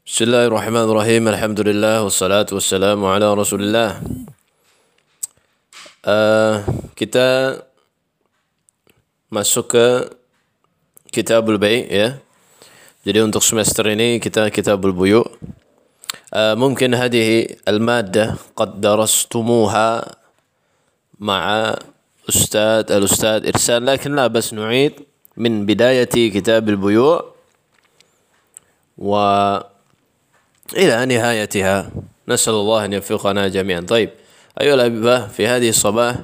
بسم 0.00 0.32
الله 0.32 0.44
الرحمن 0.48 0.86
الرحيم 0.88 1.22
الحمد 1.28 1.60
لله 1.60 2.08
والصلاة 2.08 2.48
والسلام 2.48 2.96
على 3.04 3.28
رسول 3.36 3.60
الله 3.68 3.90
kita 6.96 7.60
masuk 9.28 9.76
ke 9.76 9.86
Kitabul 11.12 11.60
Bay 11.60 11.84
ya. 11.84 12.16
Jadi 13.04 13.20
untuk 13.20 13.44
semester 13.44 13.84
ini 13.92 14.16
kita 14.16 14.48
Kitabul 14.48 14.96
Buyu. 14.96 15.20
Uh, 16.32 16.56
ممكن 16.56 16.96
هذه 16.96 17.60
المادة 17.68 18.56
قد 18.56 18.80
درستموها 18.80 20.16
مع 21.20 21.42
أستاذ 22.24 22.88
الأستاذ 22.88 23.52
إرسال 23.52 23.84
لكن 23.84 24.16
لا 24.16 24.32
بس 24.32 24.56
نعيد 24.56 25.04
من 25.36 25.66
بداية 25.68 26.08
كتاب 26.08 26.68
البيوع 26.68 27.34
و 28.96 29.12
إلى 30.76 31.06
نهايتها. 31.06 31.90
نسأل 32.28 32.52
الله 32.54 32.84
أن 32.84 32.92
يوفقنا 32.92 33.48
جميعا. 33.48 33.80
طيب 33.80 34.10
أيها 34.60 34.74
الأحبة 34.74 35.26
في 35.26 35.46
هذه 35.46 35.68
الصباح 35.68 36.16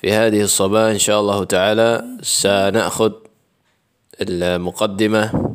في 0.00 0.12
هذه 0.12 0.42
الصباح 0.42 0.90
إن 0.90 0.98
شاء 0.98 1.20
الله 1.20 1.44
تعالى 1.44 2.04
سنأخذ 2.22 3.12
المقدمة 4.20 5.54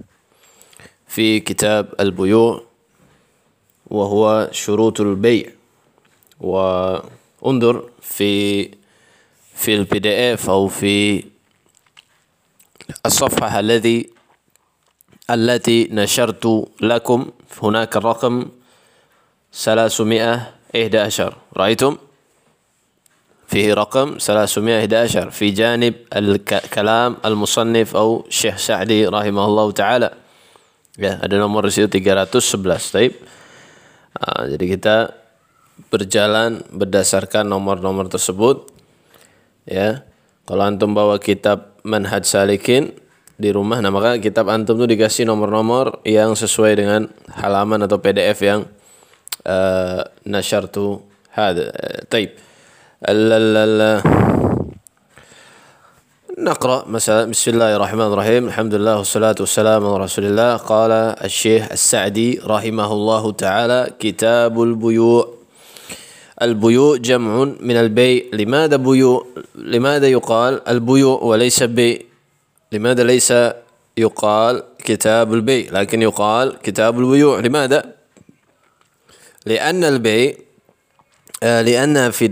في 1.08 1.40
كتاب 1.40 1.94
البيوع 2.00 2.64
وهو 3.88 4.50
شروط 4.52 5.02
البيع. 5.02 5.52
وانظر 6.40 7.90
في 8.02 8.64
في 9.56 9.76
البي 9.76 10.00
دي 10.00 10.34
اف 10.34 10.50
أو 10.50 10.68
في 10.68 11.24
الصفحة 13.06 13.60
الذي 13.60 14.10
التي 15.31 15.89
نشرت 15.93 16.67
لكم 16.81 17.31
هناك 17.63 17.97
الرقم 17.97 18.49
311 19.53 21.37
رأيتم 21.57 21.97
فيه 23.47 23.75
رقم 23.75 24.19
311 24.19 25.31
في 25.31 25.51
جانب 25.51 25.95
الكلام 26.17 27.17
المصنف 27.25 27.97
أو 27.97 28.25
الشيخ 28.29 28.57
سعدي 28.57 29.07
رحمه 29.07 29.45
الله 29.45 29.71
تعالى 29.73 30.11
ya 31.01 31.17
ada 31.25 31.41
nomor 31.41 31.65
di 31.69 31.73
situ 31.73 31.89
311 31.89 32.93
taib 32.93 33.13
nah, 34.21 34.45
jadi 34.45 34.65
kita 34.77 34.97
berjalan 35.89 36.61
berdasarkan 36.69 37.49
nomor-nomor 37.49 38.13
tersebut 38.13 38.69
ya 39.65 40.05
kalau 40.45 40.69
antum 40.69 40.93
bawa 40.93 41.17
kitab 41.17 41.81
manhaj 41.81 42.29
salikin 42.29 42.93
di 43.38 43.54
rumah. 43.54 43.78
Nah 43.80 43.94
maka 43.94 44.18
kitab 44.18 44.50
antum 44.50 44.76
tuh 44.82 44.90
dikasih 44.90 45.30
nomor-nomor 45.30 46.02
yang 46.04 46.34
sesuai 46.34 46.74
dengan 46.74 47.06
halaman 47.38 47.86
atau 47.86 48.02
PDF 48.02 48.38
yang 48.42 48.66
uh, 49.46 50.02
nasyartu 50.26 51.00
hada 51.32 51.72
taib. 52.10 52.34
نقرأ 56.38 56.86
مثلا 56.86 57.34
بسم 57.34 57.58
الله 57.58 57.76
الرحمن 57.76 58.14
الرحيم 58.14 58.44
الحمد 58.54 58.74
لله 58.74 58.98
والصلاة 58.98 59.36
والسلام 59.40 59.82
على 59.86 60.04
رسول 60.06 60.26
الله 60.26 60.56
قال 60.70 60.92
الشيخ 61.26 61.72
السعدي 61.72 62.46
رحمه 62.46 62.90
الله 62.94 63.32
تعالى 63.32 63.80
كتاب 64.00 64.54
البيوع 64.64 65.34
البيوع 66.42 66.98
جمع 66.98 67.58
من 67.58 67.78
البيع 67.78 68.24
لماذا 68.34 68.76
بيوع 68.76 69.26
لماذا 69.56 70.08
يقال 70.08 70.70
البيوع 70.70 71.22
وليس 71.22 71.64
بيع 71.64 71.98
لماذا 72.72 73.04
ليس 73.04 73.34
يقال 73.98 74.64
كتاب 74.80 75.34
البيع؟ 75.34 75.72
لكن 75.72 76.02
يقال 76.02 76.58
كتاب 76.64 77.00
البيوع. 77.00 77.40
لماذا؟ 77.40 77.96
لأن 79.46 79.84
البيع 79.84 80.34
لأن 81.42 82.12
في 82.12 82.32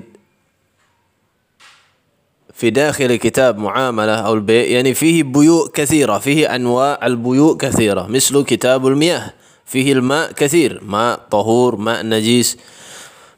في 2.54 2.70
داخل 2.70 3.16
كتاب 3.16 3.58
معاملة 3.58 4.16
أو 4.16 4.34
البيع 4.34 4.66
يعني 4.66 4.94
فيه 4.94 5.24
بيوع 5.24 5.68
كثيرة 5.74 6.18
فيه 6.18 6.56
أنواع 6.56 7.00
البيوع 7.04 7.58
كثيرة. 7.58 8.08
مثل 8.08 8.44
كتاب 8.44 8.88
المياه 8.88 9.34
فيه 9.66 9.94
الماء 9.94 10.32
كثير 10.32 10.84
ماء 10.84 11.20
طهور 11.32 11.76
ماء 11.76 12.06
نجيس 12.06 12.58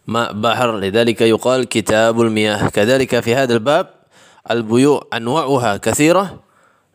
ماء 0.07 0.34
بحر. 0.34 0.78
لذلك 0.80 1.22
يقال 1.22 1.66
كتاب 1.66 2.22
المياه. 2.22 2.69
كذلك 2.69 3.19
في 3.19 3.36
هذا 3.36 3.53
الباب 3.53 3.90
البيوع 4.52 5.07
أنواعها 5.13 5.78
كثيرة 5.78 6.40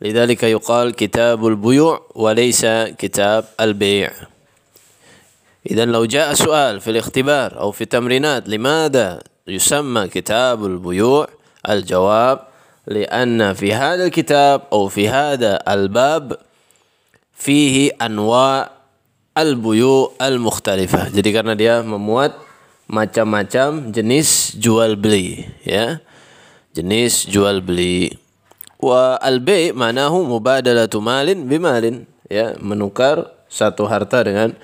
لذلك 0.01 0.43
يقال 0.43 0.95
كتاب 0.95 1.47
البيوع 1.47 2.01
وليس 2.15 2.65
كتاب 2.97 3.45
البيع 3.59 4.11
إذا 5.71 5.85
لو 5.85 6.05
جاء 6.05 6.33
سؤال 6.33 6.79
في 6.81 6.89
الاختبار 6.91 7.59
أو 7.59 7.71
في 7.71 7.81
التمرينات 7.81 8.49
لماذا 8.49 9.23
يسمى 9.47 10.07
كتاب 10.07 10.65
البيوع 10.65 11.27
الجواب 11.69 12.39
لأن 12.87 13.53
في 13.53 13.73
هذا 13.73 14.05
الكتاب 14.05 14.61
أو 14.71 14.87
في 14.87 15.09
هذا 15.09 15.59
الباب 15.67 16.37
فيه 17.33 17.91
أنواع 18.01 18.71
البيوع 19.37 20.11
المختلفة 20.21 21.13
jadi 21.13 21.29
karena 21.29 21.53
dia 21.53 21.85
memuat 21.85 22.33
macam-macam 22.87 23.91
jenis 23.91 24.55
jual 24.57 24.95
beli 24.95 25.45
ya 25.67 25.99
jenis 26.73 27.27
jual 27.27 27.61
beli 27.61 28.15
والبيع 28.82 29.72
معناه 29.72 30.22
مبادلة 30.22 31.00
مال 31.00 31.28
بمال 31.34 31.84
يا 32.30 32.56
منكر 32.58 33.42
satu 33.52 33.84
harta 33.84 34.24
dengan 34.24 34.56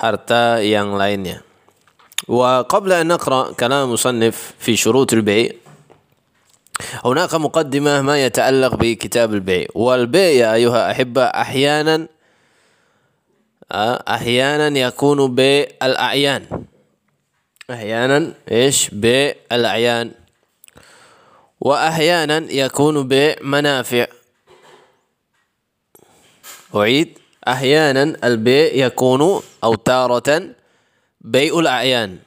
harta 0.00 0.64
yang 0.64 0.96
lainnya. 0.96 1.44
وقبل 2.30 2.92
أن 2.92 3.06
نقرأ 3.06 3.52
كلام 3.52 3.92
مصنف 3.92 4.54
في 4.58 4.76
شروط 4.76 5.12
البيع 5.12 5.50
هناك 7.04 7.34
مقدمة 7.34 8.02
ما 8.02 8.24
يتعلق 8.24 8.74
بكتاب 8.74 9.34
البيع. 9.34 9.66
والبيع 9.74 10.30
يا 10.30 10.54
أيها 10.54 10.90
أحبة 10.90 11.24
أحيانا 11.24 12.06
آه، 13.72 14.02
أحيانا 14.08 14.78
يكون 14.78 15.34
بالاعيان 15.34 16.42
أحيانا 17.70 18.32
إيش؟ 18.50 18.90
بالاعيان 18.92 20.19
وأحيانا 21.60 22.36
يكون 22.52 23.08
بيع 23.08 23.36
منافع 23.40 24.06
أعيد. 26.74 27.18
أحيانا 27.48 28.02
البيع 28.24 28.86
يكون 28.86 29.42
أو 29.64 29.74
تارة 29.74 30.54
بيع 31.20 31.58
الأعيان. 31.58 32.18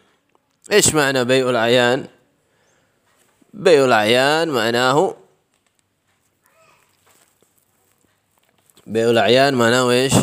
إيش 0.71 0.93
معنى 0.95 1.25
بيع 1.25 1.49
الأعيان؟ 1.49 2.07
بيع 3.53 3.85
الأعيان 3.85 4.49
معناه 4.49 5.15
بيع 8.87 9.09
الأعيان 9.09 9.53
معناه 9.53 9.91
إيش؟ 9.91 10.13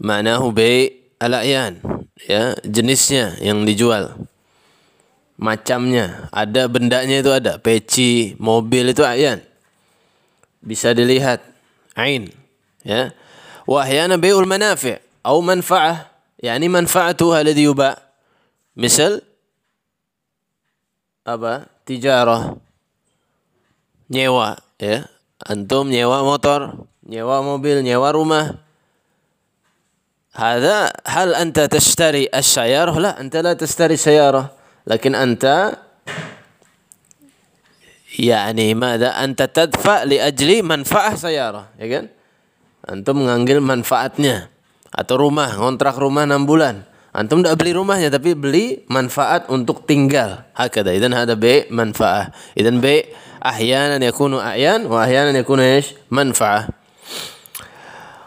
معناه 0.00 0.50
بيع 0.50 0.90
الأعيان. 1.22 2.00
ya 2.28 2.52
jenisnya 2.66 3.38
yang 3.40 3.64
dijual 3.64 4.12
macamnya 5.39 6.31
ada 6.31 6.67
bendanya 6.71 7.19
itu 7.19 7.31
ada 7.31 7.59
peci 7.59 8.39
mobil 8.39 8.95
itu 8.95 9.03
ayan 9.03 9.43
bisa 10.63 10.95
dilihat 10.95 11.43
ain 11.93 12.31
ya 12.81 13.11
wa 13.67 13.83
ahyana 13.83 14.15
bai'ul 14.15 14.47
manafi' 14.47 14.97
atau 15.25 15.41
manfa'ah 15.41 16.07
yani 16.39 16.69
manfa'atuha 16.71 17.41
alladhi 17.41 17.67
yuba 17.67 17.97
misal 18.77 19.19
apa 21.25 21.65
tijarah 21.83 22.55
nyewa 24.07 24.61
ya 24.77 25.09
antum 25.41 25.89
nyewa 25.89 26.21
motor 26.21 26.85
nyewa 27.03 27.41
mobil 27.41 27.81
nyewa 27.81 28.13
rumah 28.13 28.65
هذا 30.35 30.91
هل 31.07 31.31
أنت 31.31 31.59
تشتري 31.59 32.27
السيارة 32.27 32.99
لا 32.99 33.15
أنت 33.23 33.39
لا 33.39 33.55
تشتري 33.55 33.95
سيارة 33.95 34.51
لكن 34.89 35.15
أنت 35.15 35.45
يعني 38.19 38.73
ماذا 38.73 39.09
أنت 39.23 39.41
تدفع 39.43 40.03
لأجل 40.03 40.63
منفعة 40.63 41.15
سيارة 41.15 41.63
ya 41.81 41.87
kan 41.89 42.05
antum 42.85 43.25
mengambil 43.25 43.59
manfaatnya 43.59 44.47
atau 44.93 45.19
rumah 45.19 45.51
kontrak 45.51 45.97
rumah 45.97 46.23
6 46.23 46.47
bulan 46.47 46.85
antum 47.11 47.41
tidak 47.41 47.59
beli 47.59 47.71
rumahnya 47.75 48.13
tapi 48.13 48.37
beli 48.37 48.85
manfaat 48.87 49.49
untuk 49.51 49.83
tinggal 49.83 50.45
hakada 50.55 50.93
idan 50.93 51.11
hada 51.11 51.35
bay 51.35 51.67
manfaah 51.67 52.31
idan 52.55 52.79
bay 52.79 53.09
ahyanan 53.41 53.99
yakunu 54.03 54.39
a'yan 54.39 54.85
wa 54.85 55.03
ahyanan 55.05 55.35
yakunu 55.35 55.61
ايش 55.63 55.97
manfaah 56.11 56.71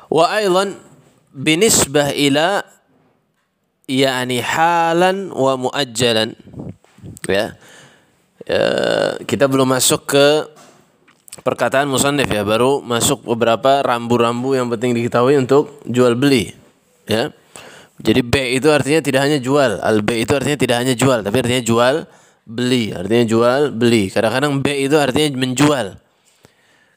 wa 0.08 0.24
aidan 0.32 0.80
binisbah 1.32 2.16
ila 2.16 2.64
yani 3.93 4.41
halan 4.41 5.29
wa 5.29 5.53
muajjalan 5.59 6.33
ya, 7.29 7.53
ya 8.49 8.63
kita 9.23 9.45
belum 9.45 9.69
masuk 9.69 10.09
ke 10.09 10.27
perkataan 11.41 11.89
musannif 11.89 12.29
ya, 12.29 12.45
baru 12.45 12.79
masuk 12.85 13.25
beberapa 13.25 13.81
rambu-rambu 13.81 14.53
yang 14.53 14.69
penting 14.69 14.93
diketahui 14.93 15.33
untuk 15.37 15.81
jual 15.89 16.13
beli. 16.13 16.53
Ya. 17.09 17.33
Jadi 18.03 18.21
B 18.21 18.57
itu 18.57 18.69
artinya 18.69 19.01
tidak 19.01 19.21
hanya 19.25 19.39
jual, 19.41 19.81
al 19.81 20.05
B 20.05 20.21
itu 20.21 20.33
artinya 20.33 20.57
tidak 20.59 20.77
hanya 20.81 20.93
jual, 20.97 21.25
tapi 21.25 21.35
artinya 21.41 21.63
jual 21.63 21.95
beli, 22.43 22.91
artinya 22.91 23.25
jual 23.25 23.61
beli. 23.73 24.13
Kadang-kadang 24.13 24.59
B 24.61 24.67
itu 24.85 24.95
artinya 24.97 25.29
menjual. 25.39 25.87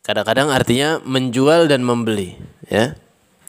Kadang-kadang 0.03 0.49
artinya 0.51 1.03
menjual 1.03 1.67
dan 1.67 1.83
membeli, 1.83 2.39
ya. 2.71 2.95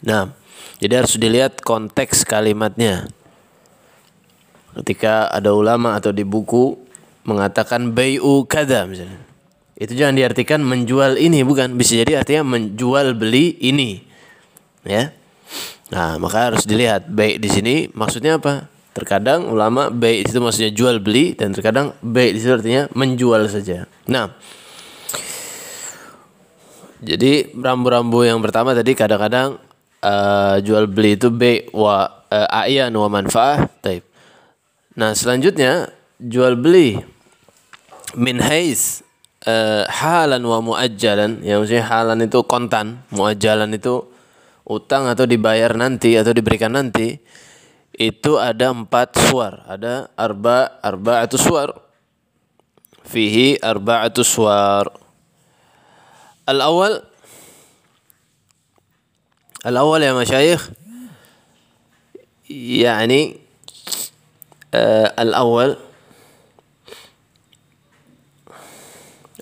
Nah, 0.02 0.34
jadi 0.78 1.04
harus 1.04 1.18
dilihat 1.18 1.62
konteks 1.62 2.26
kalimatnya. 2.26 3.10
Ketika 4.78 5.34
ada 5.34 5.58
ulama 5.58 5.98
atau 5.98 6.14
di 6.14 6.22
buku 6.22 6.78
mengatakan 7.26 7.92
bayu 7.92 8.46
kada 8.46 8.86
misalnya. 8.86 9.20
Itu 9.78 9.94
jangan 9.94 10.18
diartikan 10.18 10.66
menjual 10.66 11.22
ini 11.22 11.46
bukan, 11.46 11.78
bisa 11.78 12.02
jadi 12.02 12.26
artinya 12.26 12.58
menjual 12.58 13.14
beli 13.14 13.58
ini. 13.62 14.02
Ya. 14.82 15.14
Nah, 15.94 16.18
maka 16.18 16.52
harus 16.52 16.66
dilihat 16.66 17.08
baik 17.08 17.40
di 17.40 17.50
sini 17.52 17.76
maksudnya 17.94 18.42
apa? 18.42 18.68
Terkadang 18.98 19.54
ulama 19.54 19.94
baik 19.94 20.26
itu 20.26 20.42
maksudnya 20.42 20.74
jual 20.74 20.98
beli 20.98 21.38
dan 21.38 21.54
terkadang 21.54 21.94
baik 22.02 22.34
di 22.34 22.40
situ 22.42 22.54
artinya 22.58 22.90
menjual 22.98 23.46
saja. 23.46 23.86
Nah, 24.10 24.34
jadi 26.98 27.54
rambu-rambu 27.54 28.26
yang 28.26 28.42
pertama 28.42 28.74
tadi 28.74 28.98
kadang-kadang 28.98 29.62
uh, 30.02 30.58
jual 30.66 30.90
beli 30.90 31.14
itu 31.14 31.30
B 31.30 31.70
wa 31.70 32.10
uh, 32.10 32.62
ayan 32.66 32.90
wa 32.98 33.06
manfaah. 33.06 33.70
Taib. 33.86 34.02
Nah, 34.98 35.14
selanjutnya 35.14 35.94
jual 36.18 36.58
beli 36.58 36.98
min 38.18 38.42
hais 38.42 39.06
uh, 39.46 39.86
halan 39.86 40.42
wa 40.42 40.58
muajjalan, 40.58 41.46
yang 41.46 41.62
maksudnya 41.62 41.86
halan 41.86 42.26
itu 42.26 42.42
kontan, 42.50 43.06
muajjalan 43.14 43.78
itu 43.78 44.10
utang 44.66 45.06
atau 45.06 45.30
dibayar 45.30 45.78
nanti 45.78 46.18
atau 46.18 46.34
diberikan 46.34 46.74
nanti. 46.74 47.22
Itu 47.94 48.42
ada 48.42 48.74
empat 48.74 49.14
suar, 49.30 49.70
ada 49.70 50.10
arba 50.18 50.82
arba 50.82 51.22
atau 51.22 51.38
suar. 51.38 51.70
Fihi 53.06 53.62
arba 53.62 54.02
atau 54.02 54.26
suar. 54.26 54.90
al 56.48 56.60
awal 56.64 57.04
al 59.68 59.76
awal 59.76 60.00
ya 60.00 60.16
masyayikh 60.16 60.64
yani 62.48 63.47
الأول 64.76 65.78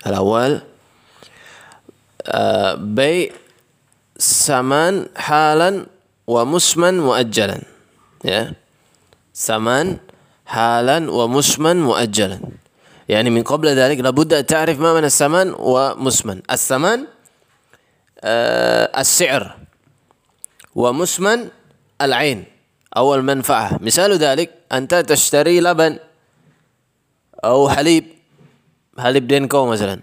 الأول 0.07 0.61
آه 2.25 2.73
بيع 2.75 3.31
سمن 4.17 5.05
حالا 5.15 5.85
ومسمن 6.27 6.99
مؤجلا. 6.99 7.61
يا 8.25 8.53
سمن 9.33 9.97
حالا 10.45 11.11
ومسمن 11.11 11.81
مؤجلا. 11.81 12.39
يعني 13.09 13.29
من 13.29 13.43
قبل 13.43 13.67
ذلك 13.67 13.99
لابد 13.99 14.33
أن 14.33 14.45
تعرف 14.45 14.79
ما 14.79 14.93
من 14.93 15.03
الثمن 15.05 15.53
ومسمن 15.57 16.41
الثمن 16.51 17.05
آه 18.21 18.99
السعر 19.01 19.57
ومسمن 20.75 21.49
العين 22.01 22.45
أو 22.97 23.15
المنفعة 23.15 23.79
مثال 23.81 24.17
ذلك 24.17 24.51
أنت 24.77 24.95
تشتري 24.95 25.61
لبن 25.61 25.99
أو 27.45 27.69
حليب. 27.69 28.05
حليب 28.99 29.27
دينكو 29.27 29.65
مثلا. 29.65 29.99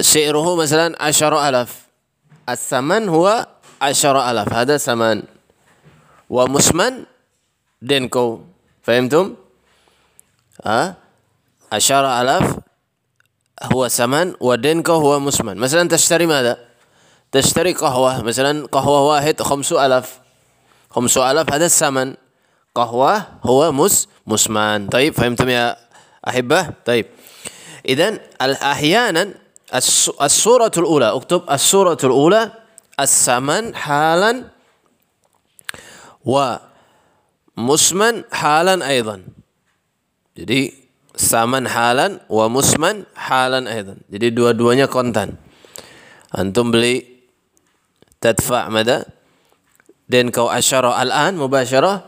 سعره 0.00 0.56
مثلا 0.56 1.02
عشر 1.02 1.48
ألاف 1.48 1.86
الثمن 2.48 3.08
هو 3.08 3.46
عشر 3.82 4.30
ألاف 4.30 4.52
هذا 4.52 4.76
ثمن. 4.76 5.22
ومسمن 6.30 7.04
دينكو 7.82 8.40
فهمتم؟ 8.82 9.34
ها؟ 10.64 10.96
عشر 11.72 12.04
ألاف 12.20 12.56
هو 13.62 13.88
ثمن 13.88 14.34
ودينكو 14.40 14.92
هو 14.92 15.20
مسمن 15.20 15.56
مثلا 15.56 15.88
تشتري 15.88 16.26
ماذا؟ 16.26 16.58
تشتري 17.32 17.72
قهوة. 17.72 18.22
مثلا 18.22 18.66
قهوة 18.66 19.00
واحد 19.08 19.42
خمس 19.42 19.72
ألاف 19.72 20.20
خمس 20.90 21.18
ألاف 21.18 21.52
هذا 21.52 21.66
الثمن. 21.66 22.14
قهوة 22.75 23.27
هو 23.43 23.71
مس 23.71 24.07
مسمان 24.27 24.87
طيب 24.87 25.13
فهمتم 25.13 25.49
يا 25.49 25.77
أحبة 26.27 26.69
طيب 26.85 27.05
إذا 27.85 28.19
أحيانا 28.41 29.33
الصورة 30.21 30.71
الأولى 30.77 31.09
اكتب 31.15 31.41
الصورة 31.51 31.97
الأولى 32.03 32.51
الثمن 32.99 33.75
حالا 33.75 34.43
ومسمن 36.25 38.15
حالا 38.31 38.75
أيضا 38.89 39.17
jadi 40.37 40.69
saman 41.17 41.65
halan 41.65 42.21
wa 42.29 42.45
musman 42.45 43.09
halan 43.17 43.65
aidan. 43.65 43.97
Jadi 44.05 44.29
dua-duanya 44.29 44.85
kontan. 44.85 45.33
Antum 46.29 46.69
beli 46.69 47.01
tadfa' 48.21 48.69
mada 48.69 49.09
dan 50.05 50.29
kau 50.29 50.45
asyara 50.47 50.93
al-an 51.01 51.41
mubasyarah 51.41 52.05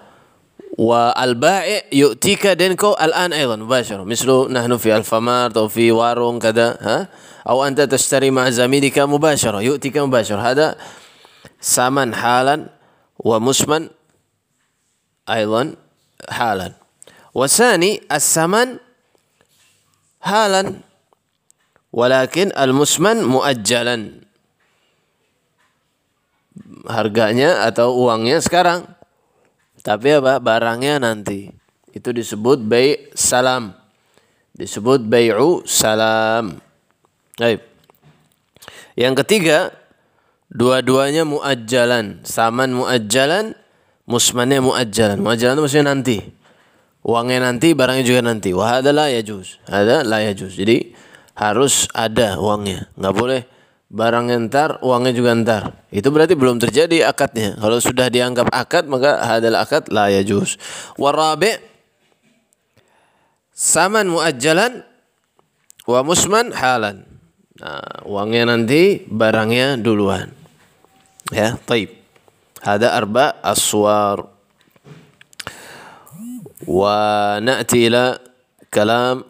wa 0.80 1.12
al-ba'i 1.12 1.88
yu'tika 1.92 2.56
dan 2.56 2.80
kau 2.80 2.96
al-an 2.96 3.36
aidan 3.36 3.64
mubasyarah. 3.66 4.08
Mislu 4.08 4.48
nahnu 4.48 4.80
fi 4.80 4.96
al-famar 4.96 5.52
atau 5.52 5.68
fi 5.68 5.92
warung 5.92 6.40
kada 6.40 6.80
ha 6.80 6.98
atau 7.44 7.66
anta 7.66 7.90
tashtari 7.90 8.32
ma 8.32 8.48
zamilika 8.48 9.04
mubasyarah 9.10 9.60
yu'tika 9.60 10.04
mubasyarah. 10.06 10.44
Hada 10.44 10.68
saman 11.60 12.16
halan 12.16 12.72
wa 13.20 13.38
musman 13.40 13.92
aidan 15.28 15.76
halan. 16.28 16.80
والثاني 17.30 18.10
الثمن 18.10 18.82
halan 20.20 20.84
walakin 21.96 22.52
al-musman 22.54 23.24
muajjalan 23.24 24.28
harganya 26.86 27.64
atau 27.64 27.96
uangnya 27.96 28.44
sekarang 28.44 28.84
tapi 29.85 30.17
apa 30.17 30.41
barangnya 30.41 30.97
nanti 30.99 31.53
itu 31.93 32.09
disebut 32.11 32.65
bay 32.65 33.13
salam 33.13 33.77
disebut 34.57 35.05
bay'u 35.05 35.61
salam 35.69 36.57
Baik. 37.37 37.61
yang 38.97 39.13
ketiga 39.13 39.77
dua-duanya 40.49 41.29
muajjalan 41.29 42.25
saman 42.25 42.73
muajjalan 42.73 43.53
musmannya 44.09 44.65
muajjalan 44.65 45.21
muajjalan 45.21 45.55
itu 45.59 45.63
maksudnya 45.63 45.89
nanti 45.93 46.19
uangnya 47.05 47.39
nanti, 47.45 47.77
barangnya 47.77 48.05
juga 48.05 48.21
nanti. 48.25 48.51
Wah, 48.57 48.81
adalah 48.81 49.13
ya 49.13 49.21
juz. 49.21 49.61
Ada 49.69 50.03
lah 50.03 50.25
ya 50.25 50.33
juz. 50.33 50.57
Jadi 50.57 50.97
harus 51.37 51.87
ada 51.93 52.41
uangnya. 52.41 52.89
Nggak 52.97 53.15
boleh 53.15 53.41
barang 53.93 54.27
ntar, 54.49 54.81
uangnya 54.81 55.13
juga 55.13 55.31
ntar. 55.37 55.63
Itu 55.93 56.09
berarti 56.11 56.35
belum 56.35 56.59
terjadi 56.59 57.07
akadnya. 57.09 57.55
Kalau 57.61 57.79
sudah 57.79 58.09
dianggap 58.09 58.49
akad, 58.51 58.89
maka 58.89 59.21
hadal 59.23 59.57
akad 59.61 59.89
la 59.93 60.11
juz 60.25 60.57
warabe 60.97 61.61
saman 63.55 64.11
muajjalan 64.11 64.83
wa 65.87 66.01
musman 66.03 66.51
halan. 66.51 67.07
Nah, 67.55 68.03
uangnya 68.09 68.51
nanti, 68.51 69.07
barangnya 69.07 69.79
duluan. 69.79 70.35
Ya, 71.31 71.55
taib. 71.65 71.95
Hada 72.59 72.99
arba 72.99 73.39
aswar. 73.47 74.27
Wa 76.67 77.39
na'ti 77.39 77.87
ila 77.93 78.19
kalam 78.73 79.23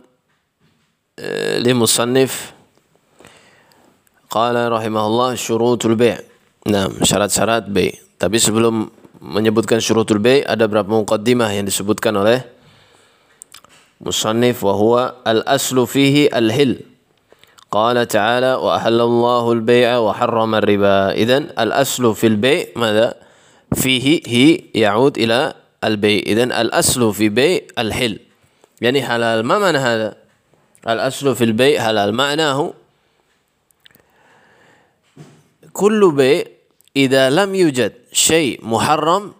eh, 1.18 1.58
limusannif 1.60 2.53
رحمه 4.69 5.03
الله 5.07 5.29
شروط 5.35 5.85
البيع 5.85 6.17
نعم 6.67 6.91
syarat-syarat 7.01 7.65
bay 7.71 7.97
tapi 8.21 8.37
sebelum 8.37 8.91
menyebutkan 9.19 9.81
syurutul 9.81 10.21
bay 10.21 10.45
ada 10.45 10.69
beberapa 10.69 10.93
muqaddimah 10.93 11.49
yang 11.55 11.65
disebutkan 11.65 12.13
oleh 12.13 12.45
musannif 13.99 14.61
wa 14.61 14.73
huwa 14.75 15.03
al-aslu 15.25 15.83
fihi 15.89 16.29
al-hil 16.29 16.85
قال 17.69 18.01
تعالى 18.07 18.65
وأحل 18.65 19.01
الله 19.01 19.51
البيع 19.51 19.97
وحرم 19.97 20.55
الربا 20.55 21.13
إذن 21.13 21.53
الأصل 21.53 22.15
في 22.15 22.27
البيع 22.27 22.65
ماذا 22.75 23.13
فيه 23.77 24.21
هي 24.25 24.49
يعود 24.73 25.17
إلى 25.17 25.53
البيع 25.83 26.21
إذن 26.25 26.51
الأصل 26.51 27.13
في 27.13 27.29
بيع 27.29 27.61
الحل 27.77 28.19
يعني 28.81 29.05
حلال 29.05 29.45
ما 29.45 29.59
معنى 29.59 29.77
هذا 29.77 30.15
الأصل 30.89 31.35
في 31.35 31.43
البيع 31.43 31.77
حلال 31.83 32.09
معناه 32.13 32.73
kullu 35.74 36.14
bay' 36.14 36.46
idza 36.94 37.28
lam 37.34 37.50
yujad 37.50 37.92
syai' 38.14 38.62
muharram 38.62 39.34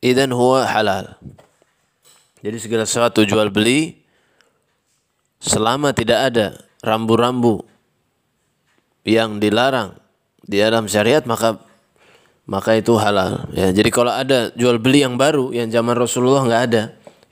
idan 0.00 0.32
huwa 0.32 0.64
halal. 0.64 1.20
Jadi 2.42 2.56
segala 2.58 2.88
sesuatu 2.88 3.22
jual 3.22 3.54
beli 3.54 4.02
selama 5.38 5.94
tidak 5.94 6.32
ada 6.32 6.46
rambu-rambu 6.82 7.62
yang 9.06 9.38
dilarang 9.38 9.94
di 10.42 10.58
dalam 10.58 10.90
syariat 10.90 11.22
maka 11.22 11.62
maka 12.48 12.74
itu 12.74 12.98
halal 12.98 13.46
ya. 13.54 13.70
Jadi 13.70 13.90
kalau 13.94 14.10
ada 14.10 14.50
jual 14.58 14.82
beli 14.82 15.06
yang 15.06 15.14
baru 15.14 15.54
yang 15.54 15.70
zaman 15.70 15.94
Rasulullah 15.94 16.42
nggak 16.42 16.62
ada. 16.72 16.82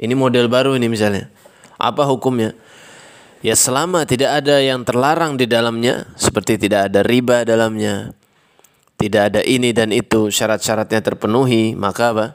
Ini 0.00 0.14
model 0.14 0.46
baru 0.48 0.78
ini 0.78 0.86
misalnya. 0.86 1.28
Apa 1.76 2.06
hukumnya? 2.08 2.56
Ya 3.40 3.56
selama 3.56 4.04
tidak 4.04 4.44
ada 4.44 4.60
yang 4.60 4.84
terlarang 4.84 5.36
di 5.36 5.48
dalamnya 5.48 6.08
seperti 6.16 6.60
tidak 6.60 6.92
ada 6.92 7.00
riba 7.04 7.44
dalamnya 7.44 8.12
tidak 9.00 9.32
ada 9.32 9.40
ini 9.40 9.72
dan 9.72 9.96
itu 9.96 10.28
syarat-syaratnya 10.28 11.00
terpenuhi 11.00 11.72
maka 11.72 12.12
apa? 12.12 12.26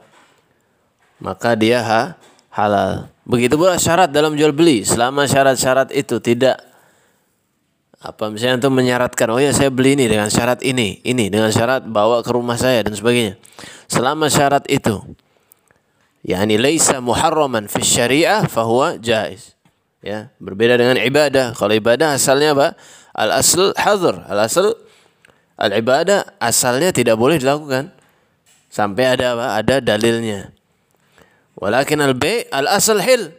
Maka 1.22 1.54
dia 1.54 1.78
ha, 1.80 2.18
halal. 2.50 3.06
Begitu 3.22 3.54
pula 3.54 3.78
syarat 3.78 4.10
dalam 4.10 4.34
jual 4.34 4.50
beli. 4.50 4.82
Selama 4.82 5.30
syarat-syarat 5.30 5.94
itu 5.94 6.18
tidak 6.18 6.58
apa 7.96 8.28
misalnya 8.28 8.60
untuk 8.60 8.76
menyaratkan 8.76 9.26
oh 9.32 9.40
ya 9.40 9.50
saya 9.56 9.72
beli 9.72 9.96
ini 9.96 10.06
dengan 10.06 10.28
syarat 10.28 10.60
ini 10.62 11.00
ini 11.00 11.32
dengan 11.32 11.48
syarat 11.48 11.88
bawa 11.88 12.20
ke 12.20 12.30
rumah 12.34 12.58
saya 12.58 12.82
dan 12.82 12.98
sebagainya. 12.98 13.38
Selama 13.86 14.26
syarat 14.26 14.66
itu 14.66 15.00
yakni 16.26 16.58
laisa 16.58 16.98
muharraman 16.98 17.70
fi 17.70 17.80
syariah 17.86 18.42
fahuwa 18.50 18.98
jaiz 18.98 19.55
ya 20.06 20.30
berbeda 20.38 20.78
dengan 20.78 20.94
ibadah. 21.02 21.58
Kalau 21.58 21.74
ibadah 21.74 22.14
asalnya 22.14 22.54
apa? 22.54 22.78
Al 23.10 23.42
asl 23.42 23.74
hadr. 23.74 24.22
Al 24.30 24.46
asl 24.46 24.70
al 25.58 25.72
ibadah 25.74 26.38
asalnya 26.38 26.94
tidak 26.94 27.18
boleh 27.18 27.42
dilakukan. 27.42 27.90
Sampai 28.70 29.18
ada 29.18 29.34
apa? 29.34 29.46
Ada 29.58 29.74
dalilnya. 29.82 30.54
Walakin 31.58 32.06
al 32.06 32.14
bay 32.14 32.46
al 32.54 32.70
asal 32.70 33.02
hil. 33.02 33.34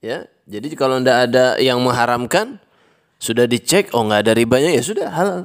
Ya 0.00 0.24
jadi 0.48 0.72
kalau 0.78 1.02
tidak 1.02 1.28
ada 1.28 1.44
yang 1.60 1.82
mengharamkan 1.84 2.62
sudah 3.18 3.44
dicek 3.44 3.90
oh 3.92 4.06
nggak 4.06 4.24
ada 4.24 4.32
ribanya 4.32 4.72
ya 4.72 4.80
sudah 4.80 5.12
halal. 5.12 5.40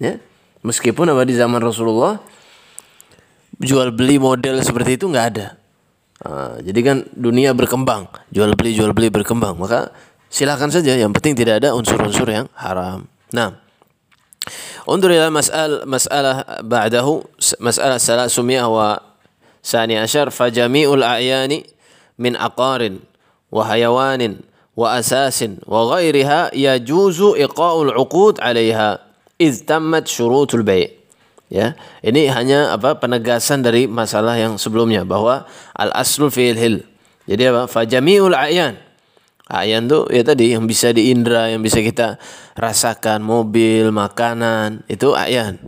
Ya 0.00 0.22
meskipun 0.64 1.12
apa 1.12 1.28
di 1.28 1.36
zaman 1.36 1.60
Rasulullah 1.60 2.22
jual 3.60 3.92
beli 3.92 4.16
model 4.16 4.62
seperti 4.64 4.96
itu 4.96 5.10
nggak 5.10 5.26
ada. 5.36 5.46
Uh, 6.24 6.56
jadi 6.62 6.80
kan 6.80 6.96
dunia 7.12 7.50
berkembang. 7.52 8.06
Jual 8.30 8.54
beli 8.54 8.72
jual 8.78 8.94
beli 8.94 9.10
berkembang. 9.10 9.58
Maka 9.58 9.90
silakan 10.33 10.69
saja 10.69 10.93
yang 10.95 11.13
penting 11.15 11.33
tidak 11.33 11.63
ada 11.63 11.73
unsur-unsur 11.73 12.27
yang 12.29 12.47
haram 12.55 13.05
nah 13.33 13.69
انظر 14.89 15.09
إلى 15.11 15.29
مسألة 15.29 15.85
مسألة 15.85 16.31
بعده 16.65 17.07
مسألة 17.59 17.97
ثلاثمائة 17.97 18.65
وثاني 18.65 19.95
عشر 20.01 20.29
فجميع 20.29 20.93
الأعيان 20.93 21.61
من 22.19 22.33
أقار 22.35 22.81
وحيوان 23.51 24.21
وأساس 24.77 25.39
وغيرها 25.67 26.55
يجوز 26.55 27.21
إقاء 27.21 27.75
العقود 27.83 28.41
عليها 28.41 28.99
إذ 29.41 29.53
تمت 29.69 30.07
شروط 30.07 30.55
البيع 30.55 30.89
ya 31.49 31.73
ini 32.05 32.29
hanya 32.29 32.77
apa 32.77 33.01
penegasan 33.01 33.65
dari 33.65 33.89
masalah 33.89 34.37
yang 34.37 34.61
sebelumnya 34.61 35.01
bahwa 35.01 35.49
al 35.73 35.89
aslu 35.97 36.29
fil 36.29 36.53
hil 36.53 36.85
jadi 37.25 37.49
apa 37.49 37.65
fajamiul 37.65 38.37
ayan 38.37 38.77
ayan 39.60 39.86
tuh 39.86 40.10
ya 40.10 40.26
tadi 40.26 40.56
yang 40.56 40.66
bisa 40.66 40.90
diindra 40.90 41.52
yang 41.52 41.62
bisa 41.62 41.78
kita 41.84 42.18
rasakan 42.58 43.22
mobil 43.22 43.94
makanan 43.94 44.82
itu 44.90 45.14
ayan. 45.14 45.58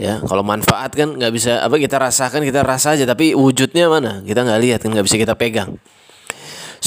Ya 0.00 0.16
kalau 0.24 0.40
manfaat 0.40 0.96
kan 0.96 1.12
nggak 1.18 1.32
bisa 1.34 1.60
apa 1.60 1.76
kita 1.76 2.00
rasakan 2.00 2.40
kita 2.40 2.64
rasa 2.64 2.96
aja 2.96 3.04
tapi 3.04 3.36
wujudnya 3.36 3.90
mana? 3.90 4.24
Kita 4.24 4.46
nggak 4.46 4.60
lihat 4.62 4.78
kan 4.80 4.94
nggak 4.94 5.06
bisa 5.06 5.16
kita 5.20 5.34
pegang. 5.36 5.76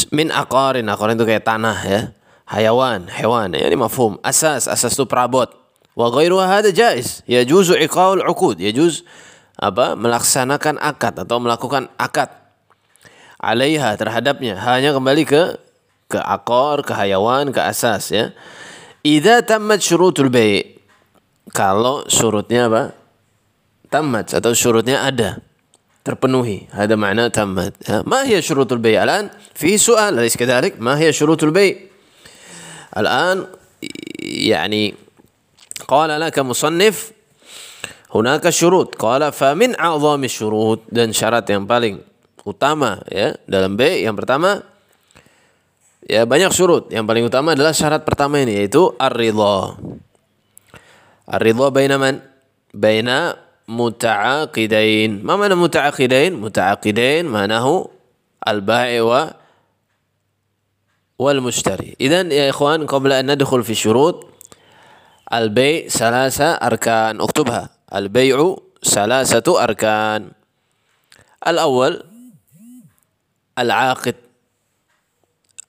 Min 0.10 0.34
aqarin 0.34 0.90
aqarin 0.90 1.20
itu 1.20 1.26
kayak 1.28 1.46
tanah 1.46 1.78
ya. 1.86 2.02
Hayawan 2.50 3.08
hewan 3.14 3.54
ya 3.54 3.70
ini 3.70 3.78
mafhum. 3.78 4.18
Asas 4.26 4.66
asas 4.66 4.98
itu 4.98 5.06
perabot. 5.06 5.50
Wa 5.94 6.10
ghairu 6.10 6.42
hada 6.42 6.74
jaiz 6.74 7.22
yajuzu 7.30 7.78
iqaul 7.86 8.26
uqud. 8.26 8.58
Yajuz 8.58 9.06
apa 9.58 9.94
melaksanakan 9.94 10.82
akad 10.82 11.14
atau 11.22 11.38
melakukan 11.38 11.94
akad 12.02 12.34
alaiha 13.44 13.94
terhadapnya. 14.00 14.58
Hanya 14.58 14.96
kembali 14.96 15.24
ke 15.28 15.60
ke 16.13 16.19
akor 16.19 16.83
ke 16.85 16.93
hayawan 16.97 17.53
ke 17.53 17.61
asas 17.61 18.11
ya 18.13 18.33
idza 19.05 19.45
tammat 19.45 19.85
syurutul 19.85 20.33
bai' 20.33 20.79
kalau 21.53 22.05
surutnya 22.09 22.69
apa 22.69 22.83
tamat 23.89 24.37
atau 24.37 24.53
surutnya 24.53 25.05
ada 25.05 25.41
terpenuhi 26.05 26.73
هذا 26.73 26.97
معناه 26.97 27.29
تمت 27.29 28.09
ما 28.09 28.25
هي 28.25 28.41
شروط 28.41 28.73
البيع 28.73 29.05
الآن 29.05 29.29
في 29.53 29.77
سؤال 29.77 30.17
أليس 30.17 30.41
كذلك 30.41 30.81
ما 30.81 30.97
هي 30.97 31.13
شروط 31.13 31.45
البيع 31.45 31.77
الآن 32.97 33.47
يعني 34.25 34.95
قال 35.89 36.11
لك 36.21 36.37
مصنف 36.39 37.13
هناك 38.09 38.49
شروط 38.49 38.97
قال 38.97 39.33
فمن 39.33 39.77
أعظم 39.77 40.25
الشروط 40.25 40.89
dan 40.89 41.13
syarat 41.13 41.45
yang 41.53 41.69
paling 41.69 42.01
utama 42.49 43.05
ya 43.13 43.37
dalam 43.45 43.77
B 43.77 44.09
yang 44.09 44.17
pertama 44.17 44.65
Ya 46.04 46.28
banyak 46.28 46.52
surut. 46.52 46.92
Yang 46.92 47.06
paling 47.08 47.26
utama 47.28 47.56
adalah 47.56 47.72
syarat 47.72 48.04
pertama 48.04 48.44
ini 48.44 48.60
yaitu 48.60 48.92
ar-ridha. 49.00 49.80
Ar-ridha 51.24 51.68
baina 51.72 51.96
man? 51.96 52.20
Baina 52.76 53.40
muta'aqidain. 53.72 55.24
Ma 55.24 55.40
mana 55.40 55.56
muta'aqidain? 55.56 56.36
Muta'aqidain 56.36 57.24
manahu 57.24 57.88
al-ba'i 58.44 59.00
wa 59.00 59.32
wal 61.16 61.40
mushtari. 61.40 61.96
Idan 61.96 62.28
ya 62.28 62.52
ikhwan 62.52 62.84
qabla 62.84 63.24
an 63.24 63.32
nadkhul 63.32 63.64
fi 63.64 63.72
syurut 63.72 64.28
al-bai' 65.32 65.88
salasa 65.88 66.60
arkan. 66.60 67.24
Uktubha. 67.24 67.72
Al-bai'u 67.88 68.60
salasatu 68.84 69.56
arkan. 69.56 70.36
Al-awwal 71.40 72.04
al-aqid 73.56 74.23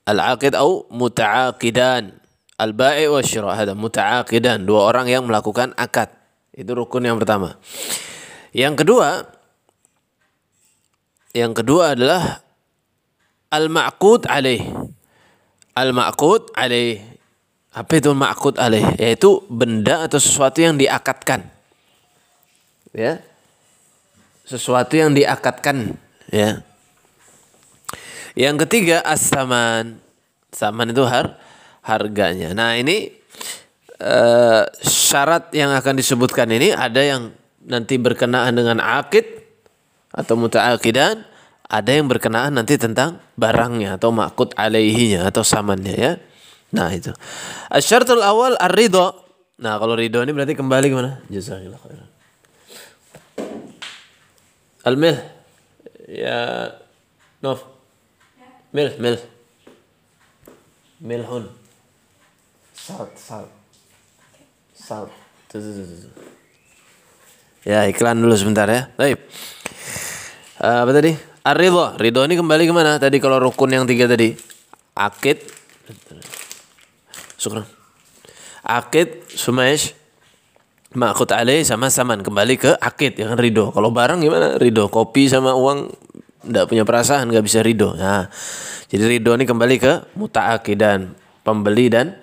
al-aqid 0.08 0.56
au 0.56 0.88
muta'aqidan. 0.92 2.12
Al-ba'i 2.54 3.10
wa 3.10 3.20
syira. 3.24 3.58
Muta'aqidan. 3.74 4.62
Dua 4.64 4.86
orang 4.88 5.10
yang 5.10 5.26
melakukan 5.26 5.74
akad. 5.74 6.12
Itu 6.54 6.72
rukun 6.78 7.04
yang 7.04 7.18
pertama. 7.18 7.58
Yang 8.54 8.86
kedua 8.86 9.26
yang 11.34 11.50
kedua 11.50 11.98
adalah 11.98 12.46
al-ma'qud 13.50 14.30
alaih. 14.30 14.62
Al-ma'qud 15.74 16.54
alaih. 16.54 17.02
Apa 17.74 17.98
itu 17.98 18.14
ma'qud 18.14 18.54
alaih? 18.54 18.94
Yaitu 19.02 19.42
benda 19.50 20.06
atau 20.06 20.22
sesuatu 20.22 20.62
yang 20.62 20.78
diakatkan 20.78 21.50
ya. 22.94 23.18
Sesuatu 24.46 24.94
yang 24.94 25.10
diakatkan 25.10 25.98
ya. 26.30 26.62
Yang 28.34 28.66
ketiga 28.66 29.02
as-saman. 29.06 30.02
Saman 30.54 30.90
itu 30.90 31.02
har 31.06 31.38
harganya. 31.82 32.54
Nah, 32.54 32.78
ini 32.78 33.10
uh, 33.98 34.62
syarat 34.82 35.50
yang 35.54 35.74
akan 35.74 35.94
disebutkan 35.98 36.50
ini 36.50 36.70
ada 36.74 37.02
yang 37.02 37.34
nanti 37.64 37.98
berkenaan 37.98 38.54
dengan 38.54 38.78
akid 38.82 39.26
atau 40.14 40.38
muta'akidan, 40.38 41.26
ada 41.66 41.90
yang 41.90 42.06
berkenaan 42.06 42.54
nanti 42.54 42.78
tentang 42.78 43.18
barangnya 43.34 43.98
atau 43.98 44.14
makut 44.14 44.54
alaihinya 44.54 45.26
atau 45.26 45.42
samannya 45.42 45.94
ya. 45.94 46.12
Nah 46.74 46.90
itu. 46.94 47.10
Asyaratul 47.70 48.22
awal 48.22 48.54
ar-ridho. 48.58 49.14
Nah 49.58 49.78
kalau 49.78 49.94
ridho 49.98 50.22
ini 50.22 50.30
berarti 50.34 50.54
kembali 50.54 50.86
ke 50.90 50.94
mana? 50.94 51.12
Jazakallah 51.30 51.80
khairan. 51.82 52.08
Al-mil. 54.86 55.16
Ya 56.10 56.74
Nof. 57.42 57.73
Mil, 58.74 58.90
mil. 58.98 59.16
Milhun. 60.98 61.46
Salt, 62.74 63.14
salt. 63.14 63.50
Salt. 64.74 65.14
Ya 67.62 67.86
iklan 67.86 68.18
dulu 68.18 68.34
sebentar 68.34 68.66
ya. 68.66 68.90
Baik. 68.98 69.22
Uh, 70.58 70.82
apa 70.82 70.90
tadi? 70.90 71.14
Ar-ridho. 71.46 71.94
Ridho 71.94 72.26
ini 72.26 72.34
kembali 72.34 72.66
ke 72.66 72.74
mana? 72.74 72.98
Tadi 72.98 73.22
kalau 73.22 73.38
rukun 73.38 73.70
yang 73.70 73.86
tiga 73.86 74.10
tadi. 74.10 74.34
Akid. 74.98 75.38
Syukran. 77.38 77.62
Akid, 78.66 79.22
sumesh, 79.30 79.94
makut 80.98 81.30
alaih 81.30 81.62
sama 81.62 81.94
saman. 81.94 82.26
Kembali 82.26 82.58
ke 82.58 82.74
akid, 82.82 83.22
yang 83.22 83.38
ridho. 83.38 83.70
Kalau 83.70 83.94
barang 83.94 84.18
gimana? 84.18 84.58
Ridho. 84.58 84.90
Kopi 84.90 85.30
sama 85.30 85.54
uang 85.54 85.94
tidak 86.46 86.64
punya 86.68 86.84
perasaan, 86.84 87.32
nggak 87.32 87.44
bisa 87.44 87.64
ridho. 87.64 87.96
Nah, 87.96 88.28
jadi 88.88 89.18
ridho 89.18 89.34
ini 89.34 89.44
kembali 89.48 89.76
ke 89.80 89.92
muta'akidan. 90.14 91.16
Pembeli 91.44 91.92
dan 91.92 92.16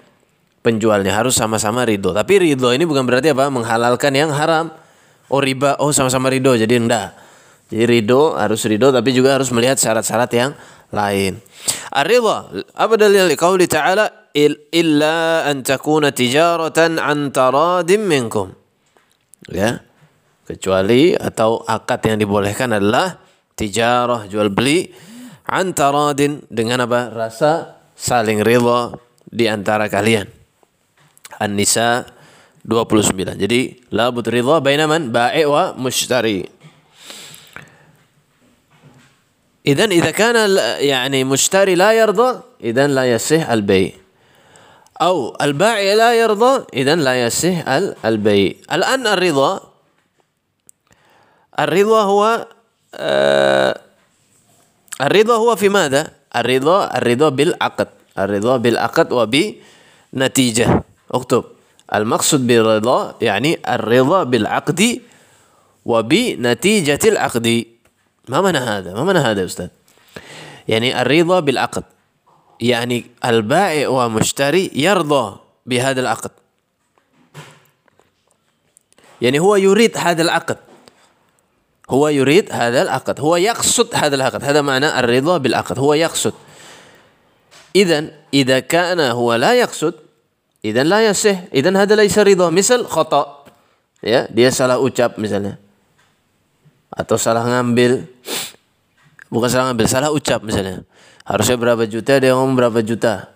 penjualnya 0.66 1.14
harus 1.14 1.38
sama-sama 1.38 1.86
ridho. 1.86 2.14
Tapi 2.14 2.42
ridho 2.42 2.74
ini 2.74 2.86
bukan 2.86 3.06
berarti 3.06 3.34
apa 3.34 3.50
menghalalkan 3.50 4.14
yang 4.14 4.34
haram. 4.34 4.74
Oh 5.30 5.42
riba, 5.42 5.78
oh 5.82 5.94
sama-sama 5.94 6.30
ridho. 6.30 6.58
Jadi 6.58 6.74
enggak. 6.78 7.14
Jadi 7.72 7.84
ridho 7.88 8.36
harus 8.36 8.62
ridho 8.68 8.92
tapi 8.92 9.16
juga 9.16 9.38
harus 9.40 9.48
melihat 9.54 9.78
syarat-syarat 9.80 10.32
yang 10.36 10.52
lain. 10.92 11.40
Ar-ridha, 11.92 12.52
apa 12.76 12.94
dalil 13.00 13.32
qauli 13.40 13.68
ta'ala 13.70 14.32
illa 14.36 15.48
an 15.48 15.64
takuna 15.64 16.12
tijaratan 16.12 17.00
an 17.00 17.32
taradim 17.32 18.04
minkum. 18.04 18.52
Ya. 19.48 19.84
Kecuali 20.42 21.16
atau 21.16 21.64
akad 21.64 22.12
yang 22.12 22.20
dibolehkan 22.20 22.76
adalah 22.76 23.21
tijarah 23.61 24.29
jual 24.29 24.53
beli 24.53 24.93
an 25.49 25.73
taradin 25.73 26.45
dengan 26.53 26.85
apa? 26.85 27.09
Rasa 27.11 27.81
saling 27.97 28.45
ridha 28.45 28.95
di 29.27 29.49
antara 29.49 29.89
kalian. 29.89 30.29
An-Nisa 31.41 32.07
29. 32.65 33.37
Jadi 33.39 33.61
la 33.93 34.11
but 34.11 34.27
ridha 34.27 34.59
baina 34.61 34.89
man 34.89 35.13
ba'i 35.13 35.45
wa 35.45 35.73
mushtari. 35.77 36.57
إذن 39.67 39.91
إذا 39.91 40.11
كان 40.11 40.39
يعني 40.79 41.27
مشتري 41.27 41.75
لا 41.75 41.91
يرضى 41.93 42.31
إذن 42.63 42.95
لا 42.95 43.05
يصح 43.13 43.51
البيع 43.51 43.93
أو 45.03 45.37
البائع 45.43 45.95
لا 45.95 46.15
يرضى 46.15 46.71
إذن 46.75 46.99
لا 47.03 47.27
يصح 47.27 47.67
البيع 48.07 48.53
الآن 48.73 49.07
الرضا 49.07 49.53
الرضا 51.59 52.03
هو 52.03 52.47
آه 52.96 53.82
الرضا 55.02 55.36
هو 55.36 55.56
في 55.56 55.70
ماذا؟ 55.70 56.08
الرضا 56.36 56.98
الرضا 56.98 57.30
بالعقد 57.30 57.88
الرضا 58.20 58.58
بالعقد 58.58 59.12
وبنتيجة 59.12 60.84
اكتب 61.12 61.44
المقصود 61.96 62.48
بالرضا 62.48 63.16
يعني 63.22 63.60
الرضا 63.70 64.24
بالعقد 64.24 65.02
وبنتيجة 65.86 67.00
العقد 67.06 67.66
ما 68.30 68.42
معنى 68.42 68.58
هذا؟ 68.58 68.94
ما 68.94 69.04
معنى 69.04 69.20
هذا 69.20 69.42
يا 69.42 69.46
أستاذ؟ 69.46 69.68
يعني 70.68 71.02
الرضا 71.02 71.40
بالعقد 71.40 71.84
يعني 72.62 73.06
البائع 73.26 73.88
ومشتري 73.88 74.72
يرضى 74.74 75.40
بهذا 75.66 76.02
العقد 76.02 76.32
يعني 79.22 79.40
هو 79.40 79.56
يريد 79.56 79.98
هذا 79.98 80.22
العقد 80.22 80.58
Huwa 81.92 82.08
yurid 82.08 82.48
hadal 82.48 82.88
akad. 82.88 83.20
Huwa 83.20 83.36
yaksud 83.36 83.92
hadal 83.92 84.24
akad. 84.24 84.40
Hada 84.40 84.64
makna 84.64 84.96
ar-ridha 84.96 85.36
bil 85.44 85.52
akad. 85.52 85.76
Huwa 85.76 86.00
yaksud. 86.00 86.32
Idan, 87.76 88.16
idha 88.32 88.64
kana 88.64 89.12
huwa 89.12 89.36
la 89.36 89.52
yaksud, 89.60 90.00
idan 90.64 90.88
la 90.88 91.04
yasih. 91.04 91.52
Idan 91.52 91.76
hada 91.76 92.00
laisa 92.00 92.24
ridha. 92.24 92.48
Misal 92.48 92.88
khata. 92.88 93.44
Ya, 94.00 94.26
dia 94.32 94.56
salah 94.56 94.80
ucap 94.80 95.20
misalnya. 95.20 95.60
Atau 96.88 97.20
salah 97.20 97.44
ngambil. 97.44 98.08
Bukan 99.28 99.48
salah 99.52 99.72
ngambil, 99.72 99.88
salah 99.92 100.10
ucap 100.16 100.40
misalnya. 100.48 100.88
Harusnya 101.28 101.60
berapa 101.60 101.84
juta, 101.88 102.20
dia 102.24 102.32
ngomong 102.36 102.56
berapa 102.56 102.80
juta. 102.84 103.36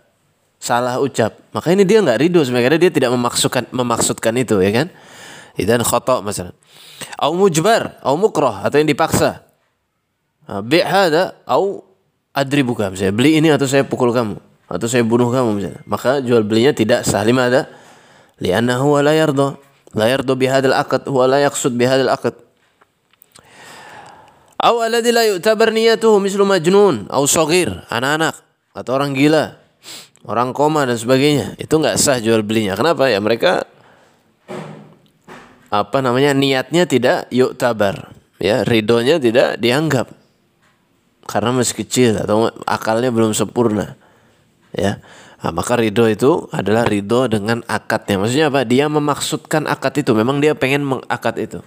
Salah 0.63 0.97
ucap. 1.03 1.35
Maka 1.51 1.75
ini 1.75 1.83
dia 1.83 1.99
nggak 1.99 2.23
ridho 2.23 2.39
sebenarnya. 2.39 2.79
Dia 2.87 2.91
tidak 2.91 3.11
memaksudkan, 3.11 3.67
memaksudkan 3.75 4.33
itu 4.39 4.63
ya 4.63 4.71
kan. 4.71 4.87
Idan 5.59 5.83
khata 5.83 6.23
misalnya 6.23 6.55
au 7.19 7.31
mujbar 7.35 7.99
au 8.03 8.15
mukrah 8.19 8.65
atau 8.65 8.79
yang 8.79 8.89
dipaksa. 8.89 9.43
Bi 10.65 10.81
hada 10.81 11.37
au 11.49 11.83
adribuka 12.35 12.91
misalnya. 12.91 13.15
Beli 13.15 13.39
ini 13.39 13.49
atau 13.49 13.65
saya 13.65 13.87
pukul 13.87 14.13
kamu 14.13 14.37
atau 14.69 14.87
saya 14.89 15.01
bunuh 15.05 15.29
kamu 15.31 15.49
misalnya. 15.57 15.81
Maka 15.87 16.21
jual 16.21 16.43
belinya 16.45 16.75
tidak 16.75 17.07
sah. 17.07 17.23
Lima 17.25 17.47
ada? 17.47 17.69
Li'annahu 18.41 18.99
la 18.99 19.13
yarda. 19.15 19.57
La 19.95 20.11
yarda 20.11 20.33
bihadal 20.35 20.75
aqd 20.75 21.07
huwa 21.07 21.25
la 21.25 21.39
yaqsud 21.45 21.73
bihadal 21.73 22.11
aqd 22.11 22.45
Aw 24.65 24.81
alladhi 24.81 25.13
la 25.13 25.29
yu'tabar 25.29 25.69
niyatuhu 25.69 26.17
mislu 26.17 26.41
majnun. 26.41 27.05
Aw 27.11 27.23
saghir, 27.29 27.85
anak-anak 27.85 28.33
atau 28.73 28.91
orang 28.97 29.13
gila, 29.13 29.61
orang 30.25 30.57
koma 30.57 30.89
dan 30.89 30.97
sebagainya. 30.97 31.53
Itu 31.61 31.77
enggak 31.77 32.01
sah 32.01 32.17
jual 32.17 32.41
belinya. 32.41 32.73
Kenapa? 32.73 33.05
Ya 33.11 33.21
mereka 33.21 33.67
apa 35.69 35.97
namanya 36.01 36.31
niatnya 36.35 36.85
tidak 36.85 37.29
yu'tabar, 37.33 38.13
ya 38.37 38.61
ridhonya 38.65 39.17
tidak 39.17 39.57
dianggap. 39.57 40.11
Karena 41.25 41.49
masih 41.57 41.81
kecil 41.81 42.21
atau 42.21 42.53
akalnya 42.69 43.09
belum 43.09 43.33
sempurna. 43.33 43.97
Ya. 44.69 45.01
Nah, 45.41 45.53
maka 45.53 45.77
ridho 45.77 46.05
itu 46.09 46.49
adalah 46.53 46.85
ridho 46.85 47.25
dengan 47.29 47.61
akadnya. 47.65 48.17
Maksudnya 48.21 48.47
apa? 48.49 48.61
Dia 48.65 48.89
memaksudkan 48.89 49.65
akad 49.65 50.05
itu. 50.05 50.13
Memang 50.13 50.41
dia 50.41 50.57
pengen 50.57 50.85
mengakad 50.85 51.35
itu. 51.37 51.59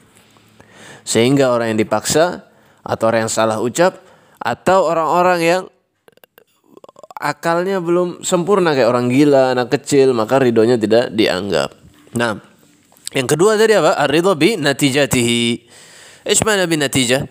Sehingga 1.07 1.55
orang 1.55 1.75
yang 1.75 1.81
dipaksa 1.83 2.51
atau 2.83 3.05
orang 3.07 3.27
yang 3.27 3.33
salah 3.33 3.59
ucap 3.63 4.03
atau 4.39 4.87
orang-orang 4.87 5.41
yang 5.43 5.63
akalnya 7.19 7.83
belum 7.83 8.23
sempurna 8.23 8.75
kayak 8.75 8.91
orang 8.91 9.11
gila, 9.11 9.55
anak 9.55 9.75
kecil, 9.75 10.15
maka 10.15 10.39
ridhonya 10.39 10.79
tidak 10.79 11.11
dianggap. 11.15 11.75
Nah, 12.15 12.39
yang 13.15 13.29
kedua 13.29 13.57
tadi 13.57 13.77
apa? 13.77 13.97
Ar-ridho 13.97 14.35
bi 14.37 14.59
natijatihi. 14.59 15.43
Ish 16.29 16.45
mana 16.45 16.69
bi 16.69 16.77
natijah? 16.77 17.25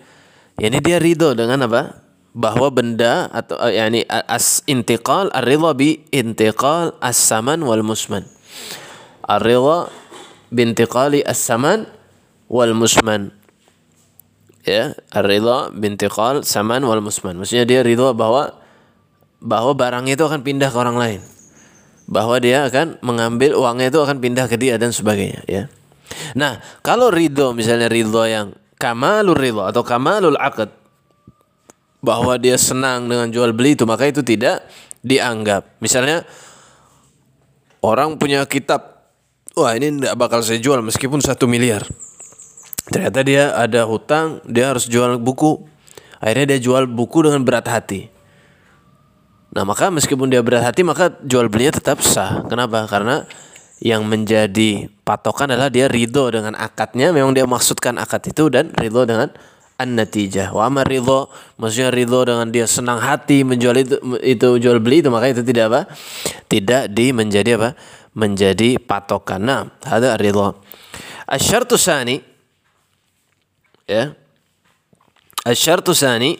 Yani 0.58 0.78
dia 0.82 0.98
ridho 0.98 1.34
dengan 1.38 1.66
apa? 1.66 2.02
Bahwa 2.34 2.70
benda 2.70 3.30
atau 3.30 3.58
uh, 3.58 3.70
yani 3.70 4.02
as 4.08 4.62
intiqal 4.66 5.30
ar-ridho 5.30 5.70
bi 5.74 6.02
intiqal 6.10 6.98
as-saman 6.98 7.62
wal 7.62 7.86
musman. 7.86 8.26
Ar-ridho 9.22 9.86
bi 10.50 10.66
intiqali 10.66 11.22
as-saman 11.22 11.86
wal 12.48 12.72
musman 12.72 13.38
ya 14.68 14.96
ar-ridha 15.12 15.72
bintiqal 15.72 16.44
saman 16.44 16.84
wal 16.84 17.00
musman 17.00 17.40
maksudnya 17.40 17.64
dia 17.64 17.80
ridho 17.80 18.12
bahwa 18.12 18.56
bahwa 19.40 19.72
barang 19.72 20.08
itu 20.12 20.20
akan 20.24 20.44
pindah 20.44 20.68
ke 20.68 20.78
orang 20.80 20.96
lain 20.98 21.20
bahwa 22.08 22.40
dia 22.40 22.64
akan 22.66 22.96
mengambil 23.04 23.54
uangnya 23.54 23.92
itu 23.92 24.00
akan 24.00 24.16
pindah 24.18 24.48
ke 24.48 24.56
dia 24.56 24.80
dan 24.80 24.90
sebagainya 24.90 25.44
ya 25.44 25.68
nah 26.32 26.58
kalau 26.80 27.12
ridho 27.12 27.52
misalnya 27.52 27.86
ridho 27.86 28.24
yang 28.24 28.56
kamalul 28.80 29.36
ridho 29.36 29.62
atau 29.62 29.84
kamalul 29.84 30.40
akad 30.40 30.72
bahwa 32.00 32.40
dia 32.40 32.56
senang 32.56 33.06
dengan 33.06 33.28
jual 33.28 33.52
beli 33.52 33.76
itu 33.76 33.84
maka 33.84 34.08
itu 34.08 34.24
tidak 34.24 34.64
dianggap 35.04 35.76
misalnya 35.84 36.24
orang 37.84 38.16
punya 38.16 38.42
kitab 38.48 39.04
wah 39.52 39.76
ini 39.76 40.00
tidak 40.00 40.16
bakal 40.16 40.40
saya 40.40 40.58
jual 40.58 40.80
meskipun 40.80 41.20
satu 41.20 41.44
miliar 41.44 41.84
Ternyata 42.88 43.20
dia 43.20 43.52
ada 43.52 43.84
hutang, 43.84 44.40
dia 44.48 44.72
harus 44.72 44.88
jual 44.88 45.20
buku. 45.20 45.60
Akhirnya 46.18 46.56
dia 46.56 46.60
jual 46.60 46.88
buku 46.88 47.28
dengan 47.28 47.44
berat 47.44 47.68
hati. 47.68 48.08
Nah 49.48 49.64
maka 49.64 49.88
meskipun 49.88 50.28
dia 50.28 50.44
berat 50.44 50.64
hati 50.64 50.84
maka 50.84 51.12
jual 51.24 51.48
belinya 51.48 51.80
tetap 51.80 52.04
sah. 52.04 52.44
Kenapa? 52.46 52.84
Karena 52.84 53.24
yang 53.78 54.02
menjadi 54.04 54.90
patokan 55.06 55.54
adalah 55.54 55.70
dia 55.70 55.86
ridho 55.86 56.28
dengan 56.28 56.58
akadnya. 56.58 57.14
Memang 57.14 57.32
dia 57.32 57.46
maksudkan 57.46 57.96
akad 57.96 58.28
itu 58.28 58.50
dan 58.50 58.74
ridho 58.74 59.06
dengan 59.06 59.30
an-natijah. 59.78 60.50
Wa 60.50 60.66
amar 60.66 60.90
ridho, 60.90 61.30
maksudnya 61.56 61.94
ridho 61.94 62.26
dengan 62.26 62.50
dia 62.50 62.66
senang 62.66 62.98
hati 62.98 63.46
menjual 63.46 63.78
itu, 63.78 63.96
itu 64.20 64.48
jual 64.58 64.82
beli 64.82 65.00
itu 65.00 65.08
maka 65.08 65.30
itu 65.30 65.46
tidak 65.46 65.64
apa? 65.70 65.80
Tidak 66.50 66.90
di 66.90 67.14
menjadi 67.14 67.54
apa? 67.54 67.78
Menjadi 68.18 68.82
patokan. 68.82 69.38
Nah, 69.46 69.70
ada 69.86 70.18
ridho. 70.18 70.58
Asyartu 71.30 71.78
sani 71.78 72.18
ya. 73.86 74.10
Asyartu 75.46 75.94
sani 75.94 76.34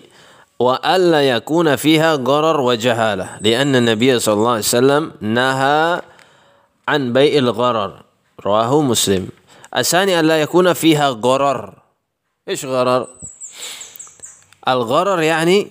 وألا 0.58 1.28
يكون 1.28 1.76
فيها 1.76 2.14
غرر 2.14 2.60
وجهالة 2.60 3.38
لأن 3.40 3.76
النبي 3.76 4.18
صلى 4.18 4.34
الله 4.34 4.50
عليه 4.50 4.58
وسلم 4.58 5.12
نهى 5.20 6.02
عن 6.88 7.12
بيع 7.12 7.38
الغرر. 7.38 8.02
رواه 8.46 8.80
مسلم. 8.80 9.28
الثاني 9.76 10.20
ألا 10.20 10.40
يكون 10.40 10.72
فيها 10.72 11.08
غرر 11.08 11.74
إيش 12.48 12.64
غرر؟ 12.64 13.06
الغرر 14.68 15.20
يعني 15.22 15.70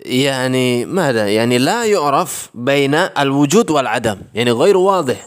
يعني 0.00 0.84
ماذا؟ 0.84 1.28
يعني 1.28 1.58
لا 1.58 1.84
يعرف 1.84 2.50
بين 2.54 2.94
الوجود 2.94 3.70
والعدم 3.70 4.18
يعني 4.34 4.52
غير 4.52 4.76
واضح. 4.76 5.26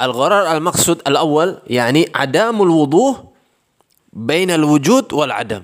الغرر 0.00 0.56
المقصود 0.56 1.02
الأول 1.06 1.58
يعني 1.66 2.10
عدم 2.14 2.62
الوضوح 2.62 3.16
بين 4.16 4.50
الوجود 4.50 5.12
والعدم. 5.12 5.62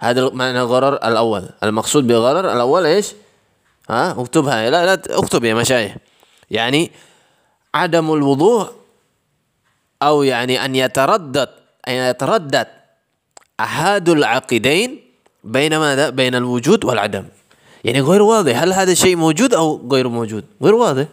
هذا 0.00 0.30
معنى 0.30 0.60
الغرر 0.60 0.94
الأول. 1.00 1.48
المقصود 1.64 2.06
بالغرر 2.06 2.52
الأول 2.52 2.86
إيش؟ 2.86 3.16
ها؟ 3.88 4.12
اكتبها 4.20 4.70
لا 4.70 4.86
لا 4.86 4.94
اكتب 5.16 5.44
يا 5.44 5.54
مشايخ. 5.54 5.92
يعني 6.50 6.92
عدم 7.74 8.12
الوضوح 8.12 8.68
أو 10.02 10.22
يعني 10.22 10.64
أن 10.64 10.76
يتردد 10.76 11.48
أن 11.88 11.94
يتردد 12.12 12.68
أحد 13.60 14.08
العقدين 14.08 15.00
بين 15.44 15.72
ماذا؟ 15.78 16.10
بين 16.10 16.34
الوجود 16.34 16.84
والعدم. 16.84 17.24
يعني 17.84 18.00
غير 18.00 18.22
واضح. 18.22 18.62
هل 18.62 18.72
هذا 18.72 18.92
الشيء 18.92 19.16
موجود 19.16 19.54
أو 19.54 19.88
غير 19.88 20.08
موجود؟ 20.08 20.44
غير 20.62 20.74
واضح. 20.74 21.06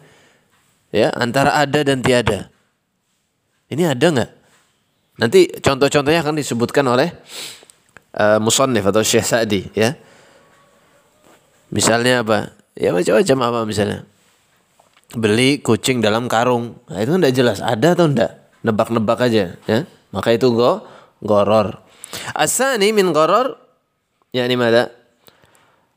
ya 0.96 1.12
antara 1.12 1.60
ada 1.60 1.84
dan 1.84 2.00
tiada. 2.00 2.48
Ini 3.68 3.92
ada 3.92 4.08
nggak? 4.08 4.32
Nanti 5.16 5.48
contoh-contohnya 5.48 6.20
akan 6.20 6.36
disebutkan 6.36 6.84
oleh 6.92 7.08
uh, 8.20 8.40
musannif 8.44 8.84
atau 8.84 9.00
Syekh 9.00 9.24
Sa'di 9.24 9.62
ya. 9.72 9.96
Misalnya 11.72 12.24
apa? 12.24 12.52
Ya 12.76 12.92
macam-macam 12.92 13.38
apa 13.48 13.60
misalnya. 13.64 14.04
Beli 15.16 15.64
kucing 15.64 16.04
dalam 16.04 16.28
karung. 16.28 16.76
Nah, 16.92 17.00
itu 17.00 17.16
enggak 17.16 17.32
jelas 17.36 17.64
ada 17.64 17.96
atau 17.96 18.12
enggak. 18.12 18.32
Nebak-nebak 18.66 19.20
aja, 19.30 19.56
ya. 19.70 19.80
Maka 20.12 20.36
itu 20.36 20.52
go 20.52 20.84
goror. 21.24 21.80
Asani 22.36 22.92
min 22.92 23.16
goror 23.16 23.56
yani 24.36 24.60
mada? 24.60 24.92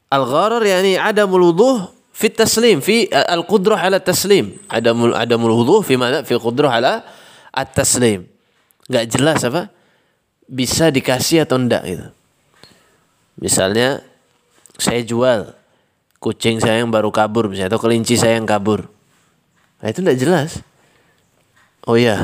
Al-gharar 0.09 0.63
yani 0.63 0.95
adamul 0.97 1.53
wuduh 1.53 1.91
fi 2.15 2.31
taslim 2.31 2.79
fi 2.79 3.11
al-qudrah 3.11 3.83
ala 3.83 3.99
taslim. 3.99 4.55
Adamul 4.71 5.15
adamul 5.15 5.59
wuduh 5.59 5.83
fi 5.83 5.99
mana? 5.99 6.23
Fi 6.23 6.39
qudrah 6.39 6.71
ala 6.71 7.03
at-taslim. 7.51 8.38
Enggak 8.89 9.05
jelas 9.13 9.41
apa? 9.45 9.69
Bisa 10.49 10.89
dikasih 10.89 11.45
atau 11.45 11.61
enggak 11.61 11.85
gitu. 11.85 12.07
Misalnya 13.39 14.03
saya 14.81 15.05
jual 15.05 15.55
kucing 16.19 16.59
saya 16.59 16.83
yang 16.83 16.91
baru 16.91 17.15
kabur 17.15 17.47
misalnya 17.47 17.77
atau 17.77 17.83
kelinci 17.83 18.19
saya 18.19 18.41
yang 18.41 18.49
kabur. 18.49 18.91
Nah 19.79 19.87
itu 19.87 20.03
tidak 20.03 20.19
jelas. 20.19 20.51
Oh 21.87 21.95
ya, 21.95 22.19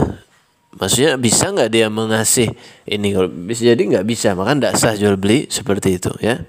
maksudnya 0.75 1.15
bisa 1.17 1.55
nggak 1.55 1.71
dia 1.71 1.87
mengasih 1.87 2.51
ini? 2.85 3.15
Kalau 3.15 3.31
bisa 3.31 3.63
jadi 3.65 3.79
nggak 3.81 4.07
bisa, 4.07 4.35
maka 4.35 4.53
tidak 4.59 4.75
sah 4.77 4.95
jual 4.99 5.15
beli 5.15 5.47
seperti 5.47 6.03
itu 6.03 6.11
ya. 6.19 6.43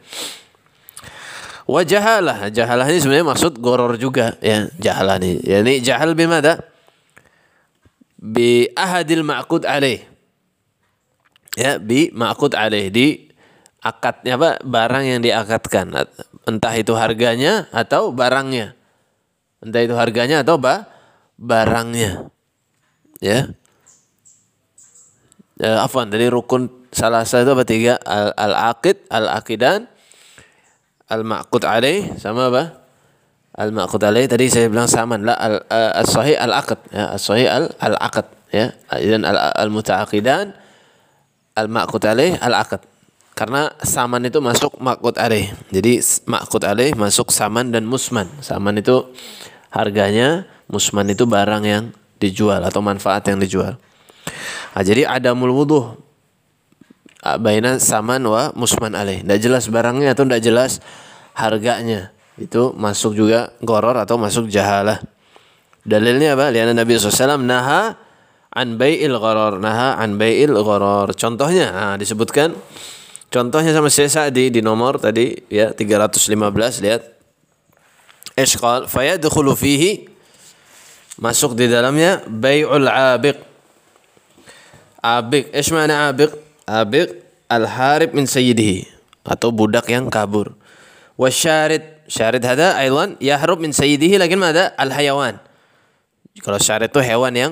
Wajahalah, 1.65 2.53
jahalah 2.53 2.85
ini 2.89 3.01
sebenarnya 3.01 3.25
maksud 3.25 3.57
goror 3.57 3.97
juga 3.97 4.37
ya 4.41 4.69
jahalah 4.77 5.17
ini. 5.21 5.41
Ya 5.41 5.61
ini 5.65 5.81
jahal 5.81 6.13
bimada 6.13 6.61
bi 8.25 8.73
ahadil 8.73 9.21
ma'qud 9.21 9.69
alaih. 9.69 10.01
Ya, 11.53 11.77
bi 11.77 12.09
ma'qud 12.09 12.57
alaih. 12.57 12.89
Di 12.89 13.29
akadnya 13.85 14.41
apa? 14.41 14.49
Barang 14.65 15.05
yang 15.05 15.21
diakatkan 15.21 15.93
entah 16.49 16.73
itu 16.73 16.97
harganya 16.97 17.69
atau 17.69 18.09
barangnya. 18.09 18.73
Entah 19.61 19.81
itu 19.85 19.93
harganya 19.93 20.41
atau 20.41 20.57
ba 20.57 20.89
barangnya. 21.37 22.33
Ya. 23.21 23.53
E, 25.55 25.67
afwan 25.69 26.09
dari 26.09 26.27
rukun 26.27 26.89
salah 26.89 27.23
satu 27.23 27.53
apa? 27.53 27.63
Tiga. 27.63 28.01
Al, 28.01 28.33
al 28.33 28.53
aqid 28.73 29.05
al 29.13 29.29
aqidan 29.37 29.85
al 31.05 31.21
maqud 31.21 31.61
alaih 31.61 32.17
sama 32.17 32.49
apa 32.49 32.84
al 33.55 33.71
maqud 33.71 34.03
alaih 34.03 34.27
tadi 34.27 34.51
saya 34.51 34.67
bilang 34.67 34.87
sama 34.87 35.15
lah 35.15 35.35
al, 35.39 35.63
al 35.71 36.07
sahih 36.07 36.35
al 36.35 36.51
aqd 36.51 36.79
ya 36.91 37.05
al 37.15 37.19
sahih 37.19 37.47
al 37.47 37.65
al 37.79 37.95
aqd 37.95 38.25
ya 38.51 38.75
dan 38.91 39.23
al 39.23 39.37
al 39.55 39.69
mutaaqidan 39.71 40.51
al 41.55 41.67
maqud 41.71 42.03
alaih 42.03 42.35
al 42.43 42.55
aqd 42.59 42.83
karena 43.35 43.67
saman 43.83 44.23
itu 44.23 44.39
masuk 44.39 44.79
makut 44.79 45.19
alaih. 45.19 45.51
Jadi 45.67 45.99
makut 46.23 46.63
alaih 46.63 46.95
masuk 46.95 47.35
saman 47.35 47.67
dan 47.67 47.83
musman. 47.83 48.31
Saman 48.39 48.79
itu 48.79 49.11
harganya, 49.75 50.47
musman 50.71 51.11
itu 51.11 51.27
barang 51.27 51.63
yang 51.67 51.91
dijual 52.15 52.63
atau 52.63 52.79
manfaat 52.79 53.27
yang 53.27 53.43
dijual. 53.43 53.75
Nah, 54.71 54.83
jadi 54.87 55.03
ada 55.03 55.35
mulwuduh 55.35 55.99
baina 57.43 57.75
saman 57.75 58.23
wa 58.23 58.55
musman 58.55 58.95
alaih. 58.95 59.19
Tidak 59.19 59.39
jelas 59.43 59.67
barangnya 59.67 60.15
atau 60.15 60.23
tidak 60.23 60.39
jelas 60.39 60.79
harganya 61.35 62.14
itu 62.35 62.75
masuk 62.75 63.15
juga 63.15 63.55
goror 63.63 63.95
atau 63.95 64.19
masuk 64.19 64.51
jahalah. 64.51 64.99
Dalilnya 65.85 66.35
apa? 66.35 66.51
Lihat 66.51 66.75
Nabi 66.75 66.97
SAW 66.97 67.39
naha 67.39 67.95
an 68.51 68.75
bai'il 68.75 69.15
goror. 69.15 69.61
Naha 69.61 69.95
an 70.01 70.19
bai'il 70.19 70.51
goror. 70.51 71.13
Contohnya, 71.15 71.71
nah, 71.71 71.95
disebutkan. 71.95 72.57
Contohnya 73.29 73.75
sama 73.75 73.91
saya 73.91 74.07
Sa'di 74.07 74.47
di 74.47 74.63
nomor 74.63 74.95
tadi 74.99 75.35
ya 75.51 75.75
315 75.75 76.83
lihat. 76.83 77.01
Ishqal 78.35 78.91
fayadkhulu 78.91 79.55
fihi 79.55 80.07
masuk 81.19 81.55
di 81.55 81.71
dalamnya 81.71 82.23
bai'ul 82.27 82.87
abiq. 82.87 83.39
Abiq, 84.99 85.53
ish 85.55 85.71
mana 85.71 86.11
abiq? 86.11 86.33
Abiq 86.65 87.21
al-harib 87.47 88.11
min 88.17 88.25
sayyidihi 88.25 88.89
atau 89.23 89.53
budak 89.53 89.87
yang 89.87 90.09
kabur. 90.09 90.57
Wasyarid 91.15 91.94
syarid 92.05 92.41
hada 92.41 92.77
aidan 92.77 93.17
yahrub 93.21 93.61
min 93.61 93.73
sayyidihi 93.73 94.21
lakin 94.21 94.41
ada 94.41 94.73
al-hayawan. 94.77 95.37
Kalau 96.41 96.59
syarid 96.59 96.91
itu 96.91 97.01
hewan 97.01 97.33
yang 97.33 97.51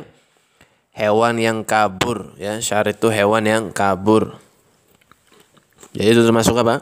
hewan 0.93 1.39
yang 1.39 1.57
kabur 1.65 2.37
ya, 2.37 2.59
syarid 2.59 2.99
itu 2.99 3.09
hewan 3.09 3.43
yang 3.45 3.63
kabur. 3.73 4.37
Jadi 5.93 6.09
itu 6.09 6.21
termasuk 6.25 6.57
apa? 6.57 6.81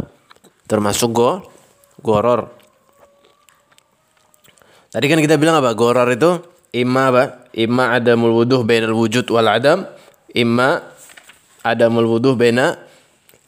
Termasuk 0.65 1.10
go, 1.12 1.31
goror. 1.99 2.47
Tadi 4.91 5.05
kan 5.07 5.19
kita 5.19 5.36
bilang 5.39 5.60
apa? 5.60 5.75
Goror 5.75 6.07
itu 6.12 6.39
imma 6.75 7.12
apa? 7.12 7.23
Imma 7.51 7.95
ada 7.95 8.15
mulwuduh 8.15 8.63
bainal 8.63 8.95
wujud 8.95 9.27
wal 9.27 9.47
adam, 9.47 9.84
imma 10.31 10.84
ada 11.62 11.91
mulwuduh 11.91 12.36
baina 12.36 12.79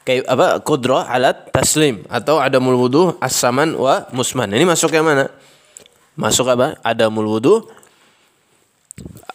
kayak 0.04 0.28
apa? 0.28 0.60
Kudra 0.64 1.08
alat 1.08 1.50
taslim 1.52 2.04
atau 2.08 2.40
ada 2.40 2.60
mulwuduh 2.60 3.18
as-saman 3.20 3.76
wa 3.76 4.08
musman. 4.16 4.52
Ini 4.52 4.64
masuk 4.68 4.94
yang 4.96 5.08
mana? 5.08 5.28
Masuk 6.16 6.48
apa? 6.48 6.78
Ada 6.84 7.10
mulwuduh 7.10 7.66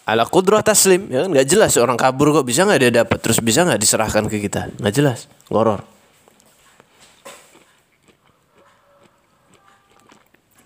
ala 0.08 0.24
kudrah 0.24 0.64
taslim 0.64 1.04
ya 1.12 1.26
kan 1.26 1.28
nggak 1.28 1.44
jelas 1.44 1.76
orang 1.76 1.98
kabur 1.98 2.32
kok 2.32 2.46
bisa 2.48 2.64
nggak 2.64 2.80
dia 2.80 3.04
dapat 3.04 3.18
terus 3.20 3.44
bisa 3.44 3.60
nggak 3.68 3.76
diserahkan 3.76 4.24
ke 4.24 4.40
kita 4.40 4.72
nggak 4.80 4.94
jelas 4.96 5.28
goror 5.52 5.84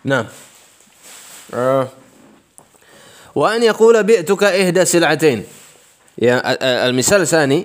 Nah. 0.02 0.26
Uh, 1.52 1.86
wa 3.38 3.46
an 3.54 3.60
yaqula 3.62 4.02
bi'tuka 4.02 4.50
ihda 4.56 4.82
sil'atain. 4.82 5.46
Ya 6.18 6.42
al-misal 6.84 7.24
sani 7.24 7.64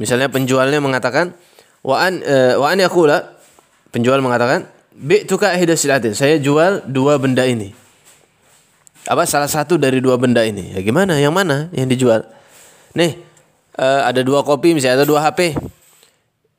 misalnya 0.00 0.32
penjualnya 0.32 0.80
mengatakan 0.80 1.36
wa 1.84 1.96
an 2.00 2.24
uh, 2.24 2.56
wa 2.58 2.72
an 2.72 2.80
yaqula 2.80 3.36
penjual 3.92 4.18
mengatakan 4.24 4.66
bi'tuka 4.96 5.52
ihda 5.60 5.76
sil'atain. 5.76 6.16
Saya 6.16 6.40
jual 6.40 6.82
dua 6.88 7.20
benda 7.20 7.44
ini. 7.44 7.70
Apa 9.04 9.28
salah 9.28 9.52
satu 9.52 9.76
dari 9.76 10.00
dua 10.00 10.16
benda 10.16 10.40
ini? 10.40 10.72
Ya 10.72 10.80
gimana? 10.80 11.20
Yang 11.20 11.34
mana 11.36 11.56
yang 11.76 11.86
dijual? 11.92 12.24
Nih, 12.96 13.20
uh, 13.76 14.08
ada 14.08 14.24
dua 14.24 14.40
kopi 14.40 14.72
misalnya 14.72 15.04
ada 15.04 15.06
dua 15.06 15.20
HP. 15.20 15.52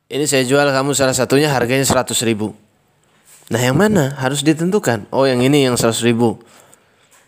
Ini 0.06 0.22
saya 0.30 0.46
jual 0.46 0.70
kamu 0.70 0.94
salah 0.94 1.16
satunya 1.18 1.50
harganya 1.50 1.82
100 1.82 2.14
ribu. 2.22 2.54
Nah 3.50 3.58
yang 3.58 3.74
mana 3.74 4.14
harus 4.22 4.46
ditentukan. 4.46 5.10
Oh 5.10 5.26
yang 5.26 5.42
ini 5.42 5.66
yang 5.66 5.74
seratus 5.74 6.06
ribu. 6.06 6.38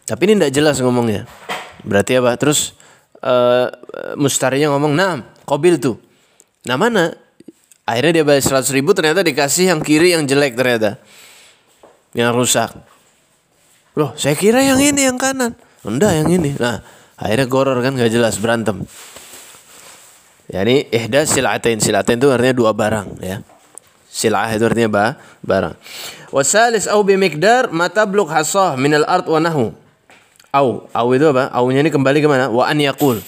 Tapi 0.07 0.31
ini 0.31 0.33
tidak 0.39 0.53
jelas 0.55 0.77
ngomongnya. 0.79 1.27
Berarti 1.83 2.19
apa? 2.19 2.39
Terus 2.39 2.79
uh, 3.23 3.71
mustarinya 4.15 4.75
ngomong, 4.75 4.95
nah 4.95 5.27
kobil 5.43 5.83
tuh. 5.83 5.99
Nah 6.67 6.79
mana? 6.79 7.15
Akhirnya 7.89 8.21
dia 8.21 8.25
bayar 8.29 8.45
seratus 8.45 8.69
ribu 8.77 8.93
ternyata 8.93 9.25
dikasih 9.25 9.73
yang 9.73 9.81
kiri 9.81 10.13
yang 10.13 10.29
jelek 10.29 10.53
ternyata. 10.53 11.01
Yang 12.13 12.31
rusak. 12.37 12.71
Loh 13.97 14.13
saya 14.21 14.37
kira 14.37 14.61
yang 14.61 14.77
ini 14.77 15.09
yang 15.09 15.17
kanan. 15.17 15.57
Enggak 15.89 16.13
yang 16.21 16.29
ini. 16.29 16.53
Nah 16.61 16.85
akhirnya 17.17 17.49
goror 17.49 17.81
kan 17.81 17.97
gak 17.97 18.13
jelas 18.13 18.37
berantem. 18.37 18.85
Ya 20.53 20.69
ini 20.69 20.85
ihda 20.93 21.25
silatain. 21.25 21.81
Silatain 21.81 22.21
itu 22.21 22.29
artinya 22.29 22.53
dua 22.53 22.77
barang 22.77 23.25
ya. 23.25 23.41
Silah 24.09 24.53
itu 24.53 24.65
artinya 24.69 24.89
ba, 24.89 25.05
barang. 25.45 25.77
Wasalis 26.29 26.89
au 26.89 27.01
bimikdar 27.05 27.73
mata 27.73 28.05
bluk 28.05 28.29
hasah 28.29 28.77
minal 28.77 29.09
art 29.09 29.25
wa 29.25 29.41
nahu. 29.41 29.73
Au, 30.49 30.89
au 30.93 31.09
itu 31.13 31.29
apa? 31.29 31.53
Aunya 31.53 31.85
ini 31.85 31.93
kembali 31.93 32.25
ke 32.25 32.29
mana? 32.29 32.49
Wa 32.49 32.69
an 32.69 32.81
yakul. 32.81 33.21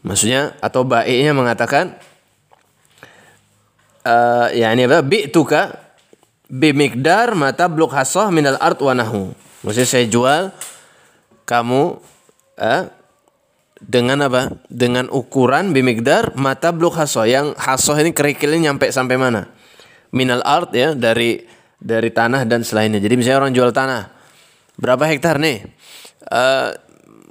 Maksudnya 0.00 0.56
atau 0.64 0.84
baiknya 0.88 1.36
mengatakan 1.36 1.96
uh, 4.04 4.48
ya 4.52 4.72
ini 4.72 4.86
apa? 4.86 5.00
Bi'tuka 5.04 5.74
bimikdar 6.50 7.32
mata 7.38 7.66
bluk 7.70 7.94
hasah 7.94 8.28
minal 8.34 8.58
art 8.58 8.78
wa 8.82 8.94
nahu. 8.94 9.32
Maksudnya 9.66 9.88
saya 9.88 10.06
jual 10.08 10.42
kamu 11.44 12.00
uh, 12.60 12.82
dengan 13.80 14.18
apa? 14.24 14.60
Dengan 14.68 15.08
ukuran 15.08 15.72
bimikdar 15.72 16.36
mata 16.36 16.72
bluk 16.72 16.96
hasoh 16.96 17.24
yang 17.24 17.52
hasoh 17.56 17.96
ini 17.96 18.12
kerikilnya 18.12 18.70
nyampe 18.72 18.88
sampai 18.92 19.16
mana? 19.16 19.60
minal 20.14 20.42
art 20.42 20.74
ya 20.74 20.94
dari 20.94 21.42
dari 21.80 22.10
tanah 22.12 22.44
dan 22.44 22.66
selainnya. 22.66 23.00
Jadi 23.00 23.14
misalnya 23.16 23.46
orang 23.46 23.54
jual 23.56 23.70
tanah, 23.72 24.10
berapa 24.76 25.06
hektar 25.08 25.40
nih? 25.40 25.64
Uh, 26.30 26.76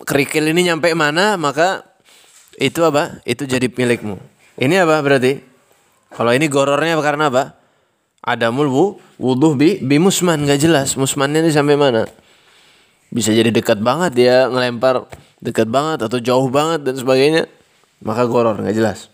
kerikil 0.04 0.50
ini 0.50 0.74
nyampe 0.74 0.90
mana 0.98 1.38
maka 1.38 1.86
itu 2.58 2.82
apa? 2.84 3.22
Itu 3.24 3.46
jadi 3.46 3.70
milikmu. 3.70 4.18
Ini 4.60 4.84
apa 4.84 5.00
berarti? 5.00 5.49
Kalau 6.10 6.32
ini 6.34 6.50
gorornya 6.50 6.98
karena 7.00 7.30
apa? 7.30 7.58
Ada 8.20 8.52
mulwu 8.52 9.00
wudhu 9.16 9.56
bi, 9.56 9.80
bi 9.80 9.96
musman 9.96 10.44
nggak 10.44 10.60
jelas 10.60 11.00
musmannya 11.00 11.46
ini 11.46 11.52
sampai 11.56 11.80
mana? 11.80 12.04
Bisa 13.10 13.32
jadi 13.32 13.50
dekat 13.50 13.80
banget 13.80 14.12
dia 14.14 14.46
ngelempar 14.52 15.08
dekat 15.40 15.72
banget 15.72 16.06
atau 16.06 16.20
jauh 16.20 16.48
banget 16.52 16.84
dan 16.84 17.00
sebagainya. 17.00 17.48
Maka 18.04 18.28
goror 18.28 18.60
nggak 18.60 18.76
jelas. 18.76 19.08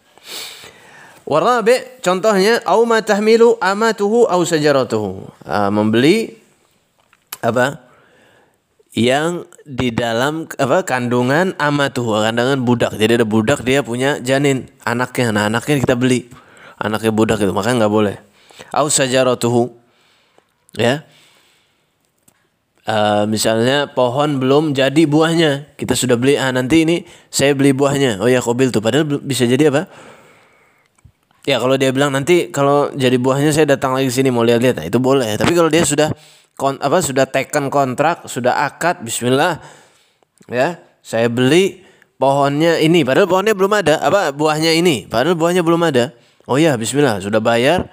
Warabi 1.26 1.82
contohnya 2.06 2.62
au 2.70 2.86
ma 2.86 3.02
tahmilu 3.02 3.58
amatuhu 3.58 4.30
au 4.30 4.42
sajaratuhu. 4.46 5.26
Uh, 5.42 5.70
membeli 5.74 6.38
apa 7.42 7.86
yang 8.96 9.44
di 9.68 9.92
dalam 9.92 10.48
apa 10.56 10.88
kandungan 10.88 11.52
amatuh 11.60 12.24
kandungan 12.24 12.64
budak 12.64 12.96
jadi 12.96 13.20
ada 13.22 13.28
budak 13.28 13.60
dia 13.68 13.84
punya 13.84 14.24
janin 14.24 14.72
anaknya 14.88 15.36
nah 15.36 15.44
anaknya 15.52 15.84
kita 15.84 16.00
beli 16.00 16.32
anaknya 16.80 17.12
budak 17.12 17.40
itu 17.42 17.52
maka 17.52 17.76
nggak 17.76 17.92
boleh. 17.92 18.16
Au 18.72 18.88
sajaratuhu 18.88 19.72
ya. 20.80 21.04
Uh, 22.86 23.26
misalnya 23.26 23.90
pohon 23.90 24.38
belum 24.38 24.78
jadi 24.78 25.10
buahnya 25.10 25.74
kita 25.74 25.98
sudah 25.98 26.22
beli 26.22 26.38
ah 26.38 26.54
nanti 26.54 26.86
ini 26.86 27.02
saya 27.34 27.58
beli 27.58 27.74
buahnya. 27.74 28.22
Oh 28.22 28.30
ya 28.30 28.46
kobil 28.46 28.70
tuh 28.70 28.80
padahal 28.84 29.10
bisa 29.26 29.50
jadi 29.50 29.74
apa? 29.74 29.90
Ya 31.46 31.58
kalau 31.58 31.78
dia 31.82 31.90
bilang 31.90 32.14
nanti 32.14 32.54
kalau 32.54 32.94
jadi 32.94 33.18
buahnya 33.18 33.54
saya 33.54 33.74
datang 33.74 33.98
lagi 33.98 34.14
sini 34.14 34.30
mau 34.30 34.46
lihat-lihat. 34.46 34.82
Nah, 34.82 34.86
itu 34.86 35.02
boleh 35.02 35.34
tapi 35.38 35.58
kalau 35.58 35.70
dia 35.70 35.82
sudah 35.82 36.14
kon, 36.58 36.80
apa 36.82 37.04
sudah 37.04 37.30
teken 37.30 37.70
kontrak, 37.70 38.26
sudah 38.26 38.66
akad, 38.66 39.04
bismillah. 39.04 39.62
Ya, 40.50 40.82
saya 41.06 41.30
beli 41.30 41.86
pohonnya 42.18 42.82
ini. 42.82 43.06
Padahal 43.06 43.30
pohonnya 43.30 43.54
belum 43.54 43.74
ada, 43.78 44.02
apa 44.02 44.34
buahnya 44.34 44.74
ini. 44.74 45.06
Padahal 45.06 45.38
buahnya 45.38 45.62
belum 45.62 45.82
ada. 45.86 46.16
Oh 46.46 46.62
ya, 46.62 46.78
bismillah, 46.78 47.22
sudah 47.22 47.42
bayar. 47.42 47.90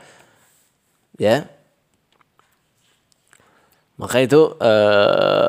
Ya. 1.16 1.48
Maka 3.96 4.24
itu 4.24 4.56
uh, 4.58 5.48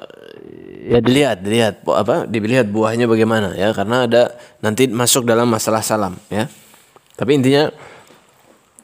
ya 0.84 1.00
dilihat, 1.00 1.42
dilihat 1.42 1.74
apa 1.88 2.28
dilihat 2.28 2.70
buahnya 2.70 3.08
bagaimana 3.08 3.56
ya 3.56 3.72
karena 3.72 4.06
ada 4.06 4.36
nanti 4.60 4.86
masuk 4.92 5.26
dalam 5.26 5.48
masalah 5.50 5.82
salam 5.82 6.14
ya. 6.28 6.46
Tapi 7.18 7.40
intinya 7.40 7.72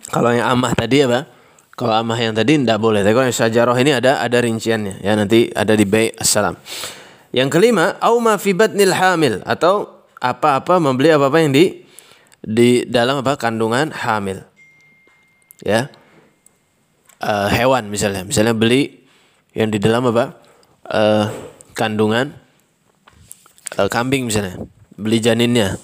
kalau 0.10 0.34
yang 0.34 0.48
amah 0.58 0.74
tadi 0.74 1.06
apa? 1.06 1.30
Kalau 1.78 1.96
amah 1.96 2.20
yang 2.20 2.34
tadi 2.36 2.60
tidak 2.60 2.82
boleh. 2.82 3.06
Tapi 3.06 3.14
kalau 3.14 3.28
yang 3.30 3.40
sajaroh 3.40 3.78
ini 3.78 3.96
ada 3.96 4.20
ada 4.20 4.38
rinciannya. 4.42 5.00
Ya 5.00 5.16
nanti 5.16 5.48
ada 5.54 5.78
di 5.78 5.86
bay 5.86 6.12
assalam. 6.18 6.58
Yang 7.30 7.50
kelima, 7.54 7.96
au 8.02 8.18
ma 8.18 8.42
fi 8.42 8.58
hamil 8.58 9.46
atau 9.46 10.02
apa-apa 10.18 10.82
membeli 10.82 11.14
apa-apa 11.14 11.38
yang 11.46 11.54
di 11.54 11.86
di 12.44 12.84
dalam 12.88 13.22
apa 13.22 13.36
kandungan 13.36 13.92
hamil. 13.92 14.44
Ya. 15.64 15.92
Uh, 17.20 17.52
hewan 17.52 17.92
misalnya, 17.92 18.24
misalnya 18.24 18.56
beli 18.56 19.04
yang 19.52 19.68
di 19.68 19.80
dalam 19.80 20.08
apa? 20.08 20.40
Uh, 20.88 21.28
kandungan 21.76 22.32
uh, 23.76 23.90
kambing 23.92 24.28
misalnya. 24.28 24.56
Beli 24.96 25.20
janinnya. 25.20 25.76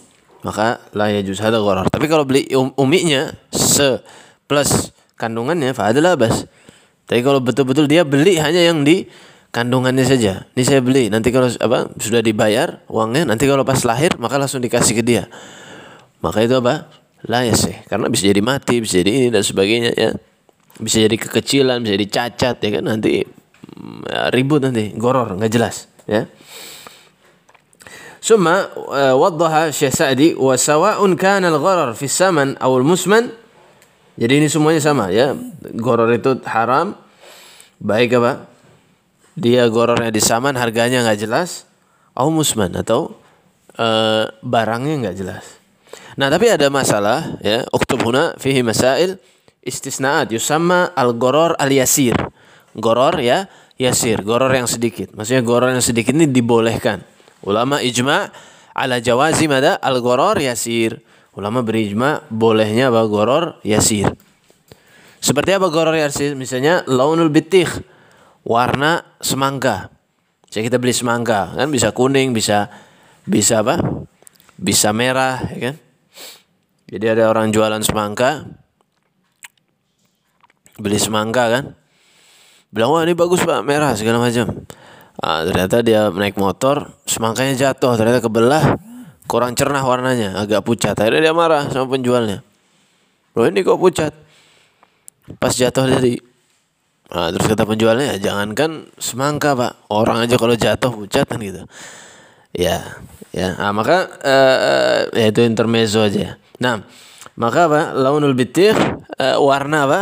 Maka 0.45 0.77
lah 0.93 1.09
ya 1.09 1.25
juz 1.25 1.41
hada 1.41 1.57
Tapi 1.89 2.05
kalau 2.05 2.23
beli 2.23 2.47
um, 2.53 2.71
uminya 2.77 3.33
se 3.49 3.99
plus 4.45 4.93
kandungannya 5.17 5.73
fadalah 5.73 6.15
bas. 6.15 6.45
Tapi 7.05 7.21
kalau 7.21 7.41
betul-betul 7.41 7.85
dia 7.89 8.05
beli 8.05 8.37
hanya 8.37 8.61
yang 8.61 8.85
di 8.85 9.09
kandungannya 9.55 10.03
saja. 10.03 10.43
Ini 10.51 10.63
saya 10.67 10.81
beli, 10.83 11.07
nanti 11.07 11.31
kalau 11.31 11.47
apa 11.47 11.87
sudah 11.95 12.19
dibayar 12.19 12.83
uangnya, 12.91 13.23
nanti 13.23 13.47
kalau 13.47 13.63
pas 13.63 13.79
lahir 13.87 14.11
maka 14.19 14.35
langsung 14.35 14.59
dikasih 14.59 14.99
ke 14.99 15.03
dia 15.05 15.31
Maka 16.20 16.44
itu 16.44 16.58
apa? 16.60 16.88
Layas 17.28 17.68
sih, 17.68 17.76
karena 17.84 18.08
bisa 18.08 18.28
jadi 18.28 18.40
mati, 18.40 18.80
bisa 18.80 19.00
jadi 19.00 19.10
ini 19.12 19.28
dan 19.28 19.44
sebagainya 19.44 19.90
ya. 19.92 20.10
Bisa 20.80 21.04
jadi 21.04 21.16
kekecilan, 21.20 21.84
bisa 21.84 21.92
jadi 22.00 22.06
cacat 22.08 22.56
ya 22.64 22.70
kan 22.80 22.84
nanti 22.88 23.20
ya, 23.20 24.32
ribut 24.32 24.64
nanti, 24.64 24.96
goror 24.96 25.36
nggak 25.36 25.52
jelas 25.52 25.88
ya. 26.08 26.24
ثم 28.20 28.44
وضح 29.16 29.52
الشيخ 29.72 29.96
سعدي 29.96 30.36
وسواء 30.36 31.00
كان 31.16 31.40
الغرر 31.40 31.96
في 31.96 32.04
الثمن 32.04 32.60
أو 32.60 32.76
المسمن 32.76 33.32
jadi 34.20 34.36
ini 34.36 34.52
semuanya 34.52 34.84
sama 34.84 35.08
ya. 35.08 35.32
Goror 35.80 36.12
itu 36.12 36.36
haram. 36.44 36.92
Baik 37.80 38.20
apa? 38.20 38.44
Dia 39.32 39.64
gorornya 39.72 40.12
di 40.12 40.20
saman, 40.20 40.60
harganya 40.60 41.00
nggak 41.00 41.24
jelas. 41.24 41.64
Au 42.12 42.28
musman 42.28 42.76
atau 42.76 43.16
uh, 43.80 44.28
barangnya 44.44 45.08
nggak 45.08 45.16
jelas. 45.16 45.44
Nah 46.15 46.27
tapi 46.31 46.47
ada 46.51 46.67
masalah 46.71 47.39
ya. 47.43 47.67
Uktub 47.71 48.03
huna 48.07 48.35
fihi 48.39 48.63
masail 48.63 49.19
istisnaat 49.63 50.31
yusamma 50.31 50.91
al 50.95 51.15
goror 51.15 51.55
al 51.59 51.71
yasir. 51.71 52.15
Goror 52.75 53.19
ya 53.23 53.47
yasir, 53.79 54.23
goror 54.23 54.51
yang 54.51 54.67
sedikit. 54.67 55.15
Maksudnya 55.15 55.43
goror 55.43 55.71
yang 55.71 55.83
sedikit 55.83 56.15
ini 56.15 56.27
dibolehkan. 56.27 57.03
Ulama 57.43 57.79
ijma 57.83 58.31
ala 58.75 58.99
jawazi 58.99 59.47
mada 59.47 59.79
al 59.79 59.99
goror 60.03 60.39
yasir 60.39 60.99
Ulama 61.35 61.67
berijma 61.67 62.23
bolehnya 62.31 62.87
apa 62.87 63.03
goror 63.11 63.59
yasir. 63.67 64.07
Seperti 65.19 65.51
apa 65.51 65.67
goror 65.67 65.91
yasir? 65.91 66.31
Misalnya 66.31 66.87
launul 66.87 67.27
bitih, 67.27 67.67
warna 68.47 69.03
semangka. 69.19 69.91
Jadi 70.47 70.71
kita 70.71 70.79
beli 70.79 70.95
semangka, 70.95 71.51
kan 71.59 71.67
bisa 71.67 71.91
kuning, 71.91 72.31
bisa 72.31 72.71
bisa 73.27 73.59
apa? 73.67 73.83
Bisa 74.55 74.95
merah, 74.95 75.43
ya 75.51 75.59
kan? 75.71 75.75
Jadi 76.85 77.05
ada 77.09 77.33
orang 77.33 77.49
jualan 77.49 77.81
semangka, 77.81 78.45
beli 80.77 81.01
semangka 81.01 81.49
kan? 81.49 81.63
Bilang 82.69 82.93
wah 82.93 83.01
ini 83.01 83.17
bagus 83.17 83.41
pak, 83.41 83.65
merah 83.65 83.97
segala 83.97 84.21
macam. 84.21 84.67
Ah, 85.17 85.41
ternyata 85.47 85.81
dia 85.81 86.11
naik 86.11 86.37
motor, 86.37 86.93
semangkanya 87.09 87.55
jatuh, 87.55 87.95
ternyata 87.97 88.21
kebelah, 88.21 88.77
kurang 89.25 89.57
cerah 89.57 89.81
warnanya, 89.81 90.37
agak 90.37 90.61
pucat. 90.61 90.93
Akhirnya 90.93 91.31
dia 91.31 91.33
marah 91.33 91.71
sama 91.73 91.89
penjualnya. 91.89 92.45
Loh 93.33 93.47
ini 93.49 93.65
kok 93.65 93.81
pucat? 93.81 94.13
Pas 95.41 95.55
jatuh 95.55 95.89
tadi. 95.89 96.21
Nah, 97.05 97.29
terus 97.33 97.45
kata 97.49 97.65
penjualnya, 97.65 98.17
ya, 98.17 98.29
jangankan 98.29 98.91
semangka 99.01 99.57
pak, 99.57 99.89
orang 99.89 100.25
aja 100.25 100.35
kalau 100.37 100.53
jatuh 100.53 100.91
pucat 100.93 101.25
kan 101.25 101.39
gitu. 101.41 101.63
Ya, 102.53 103.01
ya. 103.33 103.55
Nah, 103.57 103.71
maka 103.73 104.05
uh, 104.21 104.99
ya 105.15 105.31
itu 105.33 105.41
intermezzo 105.47 106.05
aja. 106.05 106.37
Nah, 106.59 106.83
maka 107.35 107.67
apa? 107.67 107.81
Launul 107.95 108.37
bitir 108.37 108.75
uh, 108.75 109.37
warna 109.43 109.89
apa? 109.89 110.01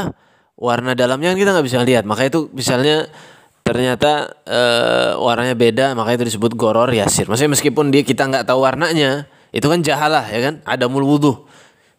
Warna 0.54 0.94
dalamnya 0.94 1.34
kan 1.34 1.38
kita 1.40 1.52
nggak 1.56 1.66
bisa 1.66 1.80
lihat. 1.82 2.04
Maka 2.06 2.30
itu 2.30 2.50
misalnya 2.54 3.10
ternyata 3.64 4.28
uh, 4.44 5.16
warnanya 5.24 5.56
beda 5.56 5.86
maka 5.96 6.14
itu 6.14 6.30
disebut 6.30 6.54
goror 6.54 6.92
yasir. 6.92 7.26
Maksudnya 7.26 7.58
meskipun 7.58 7.90
dia 7.90 8.04
kita 8.06 8.28
nggak 8.28 8.46
tahu 8.46 8.62
warnanya 8.62 9.26
itu 9.50 9.66
kan 9.66 9.82
jahalah 9.82 10.28
ya 10.30 10.40
kan? 10.46 10.62
Ada 10.68 10.86
mulwudu 10.86 11.50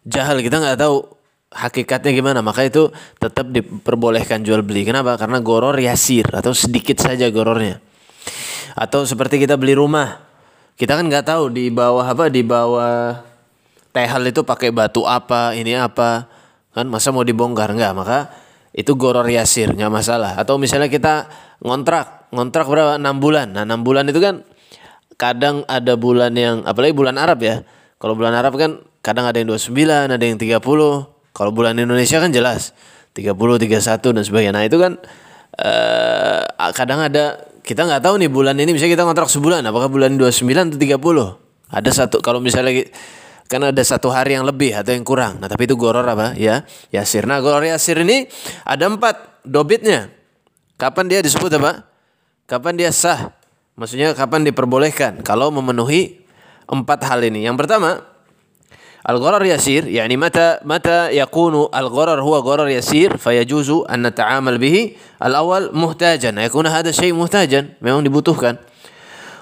jahal 0.05 0.39
kita 0.39 0.61
nggak 0.61 0.77
tahu 0.79 1.03
hakikatnya 1.51 2.11
gimana. 2.15 2.39
Maka 2.39 2.63
itu 2.63 2.93
tetap 3.19 3.51
diperbolehkan 3.51 4.45
jual 4.45 4.63
beli. 4.63 4.87
Kenapa? 4.87 5.19
Karena 5.19 5.43
goror 5.43 5.75
yasir 5.75 6.29
atau 6.31 6.55
sedikit 6.55 6.95
saja 7.01 7.27
gorornya. 7.27 7.83
Atau 8.77 9.03
seperti 9.03 9.41
kita 9.41 9.59
beli 9.59 9.75
rumah. 9.75 10.23
Kita 10.75 10.99
kan 10.99 11.07
nggak 11.07 11.27
tahu 11.27 11.51
di 11.51 11.71
bawah 11.71 12.03
apa? 12.03 12.27
Di 12.27 12.43
bawah 12.43 13.34
tehal 13.95 14.19
itu 14.27 14.43
pakai 14.43 14.75
batu 14.75 15.07
apa 15.07 15.55
ini 15.55 15.79
apa? 15.79 16.27
Kan 16.75 16.91
masa 16.91 17.15
mau 17.15 17.23
dibongkar? 17.23 17.71
Nggak 17.71 17.93
maka 17.95 18.19
itu 18.75 18.91
goror 18.99 19.23
yasir 19.31 19.71
nggak 19.71 19.87
masalah. 19.87 20.35
Atau 20.35 20.59
misalnya 20.59 20.91
kita 20.91 21.31
ngontrak 21.63 22.27
ngontrak 22.35 22.67
berapa? 22.67 22.99
Enam 22.99 23.23
bulan. 23.23 23.55
Nah 23.55 23.63
enam 23.63 23.87
bulan 23.87 24.11
itu 24.11 24.19
kan 24.19 24.43
kadang 25.15 25.63
ada 25.71 25.95
bulan 25.95 26.35
yang 26.35 26.67
apalagi 26.67 26.91
bulan 26.91 27.15
Arab 27.15 27.39
ya. 27.39 27.63
Kalau 27.95 28.19
bulan 28.19 28.35
Arab 28.35 28.59
kan 28.59 28.83
kadang 28.99 29.23
ada 29.31 29.39
yang 29.39 29.55
29 29.55 29.71
ada 30.11 30.19
yang 30.19 30.35
30 30.35 30.59
kalau 31.31 31.51
bulan 31.55 31.79
Indonesia 31.79 32.19
kan 32.19 32.35
jelas 32.35 32.75
30 33.15 33.31
31 33.31 33.79
dan 34.11 34.23
sebagainya. 34.27 34.51
Nah 34.51 34.67
itu 34.67 34.75
kan 34.75 34.99
uh, 35.55 36.71
kadang 36.75 36.99
ada 36.99 37.39
kita 37.63 37.87
nggak 37.87 38.03
tahu 38.03 38.19
nih 38.19 38.27
bulan 38.27 38.59
ini 38.59 38.75
misalnya 38.75 38.99
kita 38.99 39.03
ngontrak 39.07 39.31
sebulan 39.31 39.63
apakah 39.63 39.87
bulan 39.87 40.19
29 40.19 40.75
atau 40.75 40.77
30 40.77 41.71
ada 41.71 41.89
satu 41.89 42.21
kalau 42.21 42.37
misalnya 42.37 42.85
kan 43.45 43.61
ada 43.61 43.83
satu 43.85 44.09
hari 44.09 44.33
yang 44.37 44.45
lebih 44.45 44.73
atau 44.73 44.91
yang 44.93 45.05
kurang. 45.05 45.37
Nah 45.37 45.45
tapi 45.45 45.69
itu 45.69 45.77
goror 45.77 46.05
apa 46.05 46.33
ya 46.33 46.65
yasir. 46.89 47.29
Nah 47.29 47.41
goror 47.41 47.61
yasir 47.61 48.01
ini 48.01 48.25
ada 48.65 48.89
empat 48.89 49.45
dobitnya. 49.45 50.09
Kapan 50.75 51.07
dia 51.07 51.19
disebut 51.23 51.49
apa? 51.61 51.87
Kapan 52.49 52.73
dia 52.75 52.91
sah? 52.91 53.31
Maksudnya 53.79 54.11
kapan 54.11 54.43
diperbolehkan? 54.43 55.23
Kalau 55.23 55.53
memenuhi 55.53 56.25
empat 56.67 57.05
hal 57.07 57.23
ini. 57.23 57.47
Yang 57.47 57.63
pertama 57.63 58.03
Al-gharar 59.05 59.45
yasir, 59.45 59.85
yani 59.85 60.17
mata 60.17 60.57
mata 60.65 61.13
yakunu 61.13 61.69
al-gharar 61.69 62.17
huwa 62.25 62.41
gharar 62.41 62.65
yasir 62.73 63.21
fayajuzu 63.21 63.85
an 63.85 64.01
nata'amal 64.01 64.57
bihi 64.57 64.97
al-awwal 65.21 65.69
muhtajan. 65.77 66.33
Yakuna 66.41 66.73
hada 66.73 66.89
syai 66.89 67.13
muhtajan, 67.13 67.77
memang 67.85 68.01
dibutuhkan. 68.01 68.57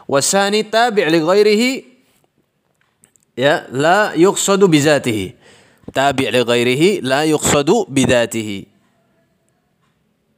Wasani 0.04 0.68
tabi' 0.68 1.08
li 1.08 1.20
ghairihi 1.24 1.70
ya 3.37 3.67
la 3.71 4.13
yuqsadu 4.15 4.67
bizatihi 4.69 5.35
tabi' 5.93 6.31
li 6.31 6.41
ghairihi 6.45 6.91
la 7.03 7.25
yuqsadu 7.25 7.87
bidatihi 7.89 8.59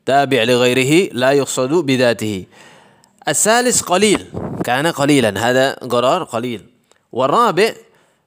tabi' 0.05 0.43
li 0.47 0.55
ghairihi 0.55 1.01
la 1.15 1.33
yuqsadu 1.37 1.83
bidatihi 1.83 2.69
الثالث 3.21 3.85
قليل 3.85 4.33
كان 4.65 4.87
قليلا 4.87 5.31
هذا 5.37 5.85
قرار 5.93 6.25
قليل 6.25 6.65
والرابع 7.13 7.71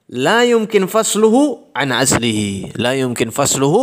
لا 0.08 0.44
يمكن 0.44 0.86
فصله 0.86 1.36
عن 1.76 1.92
أصله 1.92 2.70
لا 2.78 2.92
يمكن 2.94 3.30
فصله 3.34 3.74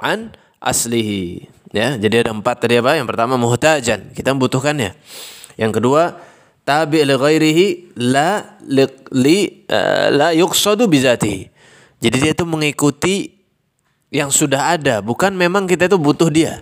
عن 0.00 0.30
أصله 0.62 1.40
Ya, 1.70 1.94
jadi 1.94 2.26
ada 2.26 2.34
empat 2.34 2.66
tadi 2.66 2.82
apa? 2.82 2.98
Yang 2.98 3.14
pertama 3.14 3.38
muhtajan, 3.38 4.10
kita 4.10 4.34
membutuhkannya. 4.34 4.90
Yang 5.54 5.72
kedua 5.78 6.18
tabi 6.65 7.05
li 7.05 7.15
ghairihi 7.15 7.67
la 8.01 8.57
li, 8.65 8.83
li 9.13 9.37
uh, 9.69 10.09
la 10.11 10.27
yuqsadu 10.33 10.89
bizatihi. 10.89 11.47
Jadi 12.01 12.15
dia 12.19 12.31
itu 12.35 12.43
mengikuti 12.43 13.31
yang 14.11 14.33
sudah 14.33 14.75
ada, 14.75 14.99
bukan 14.99 15.33
memang 15.33 15.69
kita 15.69 15.87
itu 15.87 15.95
butuh 15.95 16.27
dia. 16.27 16.61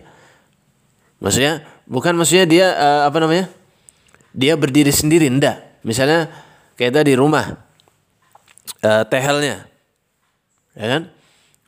Maksudnya 1.18 1.63
bukan 1.88 2.13
maksudnya 2.13 2.46
dia 2.46 2.68
uh, 2.76 3.02
apa 3.08 3.18
namanya? 3.24 3.48
Dia 4.34 4.60
berdiri 4.60 4.92
sendiri, 4.92 5.30
enggak. 5.30 5.62
Misalnya 5.86 6.30
kayak 6.78 7.02
tadi 7.02 7.18
rumah 7.18 7.58
uh, 8.84 9.04
tehelnya. 9.08 9.66
Ya 10.74 10.86
kan? 10.89 11.02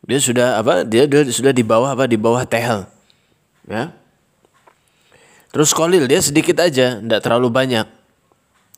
Dia 0.05 0.19
sudah 0.21 0.47
apa? 0.61 0.85
Dia, 0.85 1.09
dia 1.09 1.25
sudah 1.29 1.53
di 1.53 1.65
bawah 1.65 1.93
apa? 1.93 2.09
Di 2.09 2.17
bawah 2.17 2.45
tehel 2.45 2.89
ya 3.69 3.93
terus 5.49 5.73
kolil 5.73 6.05
dia 6.05 6.21
sedikit 6.21 6.61
aja 6.61 7.01
tidak 7.01 7.19
terlalu 7.25 7.49
banyak 7.49 7.85